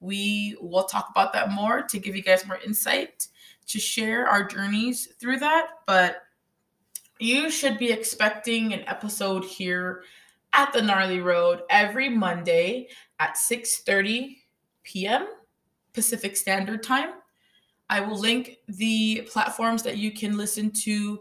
we 0.00 0.56
will 0.60 0.84
talk 0.84 1.08
about 1.10 1.32
that 1.32 1.50
more 1.50 1.82
to 1.82 1.98
give 1.98 2.14
you 2.14 2.22
guys 2.22 2.46
more 2.46 2.60
insight 2.64 3.28
to 3.66 3.78
share 3.78 4.28
our 4.28 4.44
journeys 4.44 5.08
through 5.18 5.38
that, 5.38 5.68
but 5.86 6.22
you 7.18 7.50
should 7.50 7.78
be 7.78 7.90
expecting 7.90 8.72
an 8.72 8.84
episode 8.86 9.44
here 9.44 10.04
at 10.52 10.72
the 10.72 10.82
Gnarly 10.82 11.20
Road 11.20 11.62
every 11.70 12.08
Monday 12.08 12.88
at 13.18 13.36
6:30 13.36 14.43
p.m. 14.84 15.26
Pacific 15.92 16.36
Standard 16.36 16.82
Time. 16.82 17.10
I 17.90 18.00
will 18.00 18.18
link 18.18 18.58
the 18.68 19.28
platforms 19.30 19.82
that 19.82 19.98
you 19.98 20.10
can 20.12 20.36
listen 20.36 20.70
to 20.82 21.20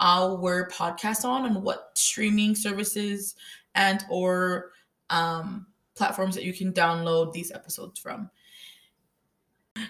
our 0.00 0.68
podcast 0.70 1.24
on 1.24 1.46
and 1.46 1.62
what 1.62 1.90
streaming 1.94 2.54
services 2.54 3.34
and 3.74 4.04
or 4.10 4.72
um, 5.10 5.66
platforms 5.94 6.34
that 6.34 6.44
you 6.44 6.52
can 6.52 6.72
download 6.72 7.32
these 7.32 7.52
episodes 7.52 7.98
from. 7.98 8.30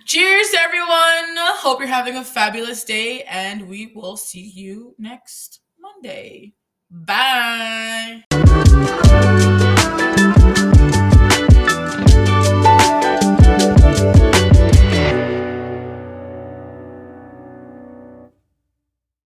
Cheers, 0.06 0.48
everyone. 0.58 1.37
Hope 1.37 1.78
you're 1.78 1.88
having 1.88 2.16
a 2.16 2.24
fabulous 2.24 2.84
day, 2.84 3.22
and 3.22 3.68
we 3.68 3.92
will 3.94 4.16
see 4.16 4.40
you 4.40 4.94
next 4.98 5.60
Monday. 5.78 6.54
Bye. 6.90 8.24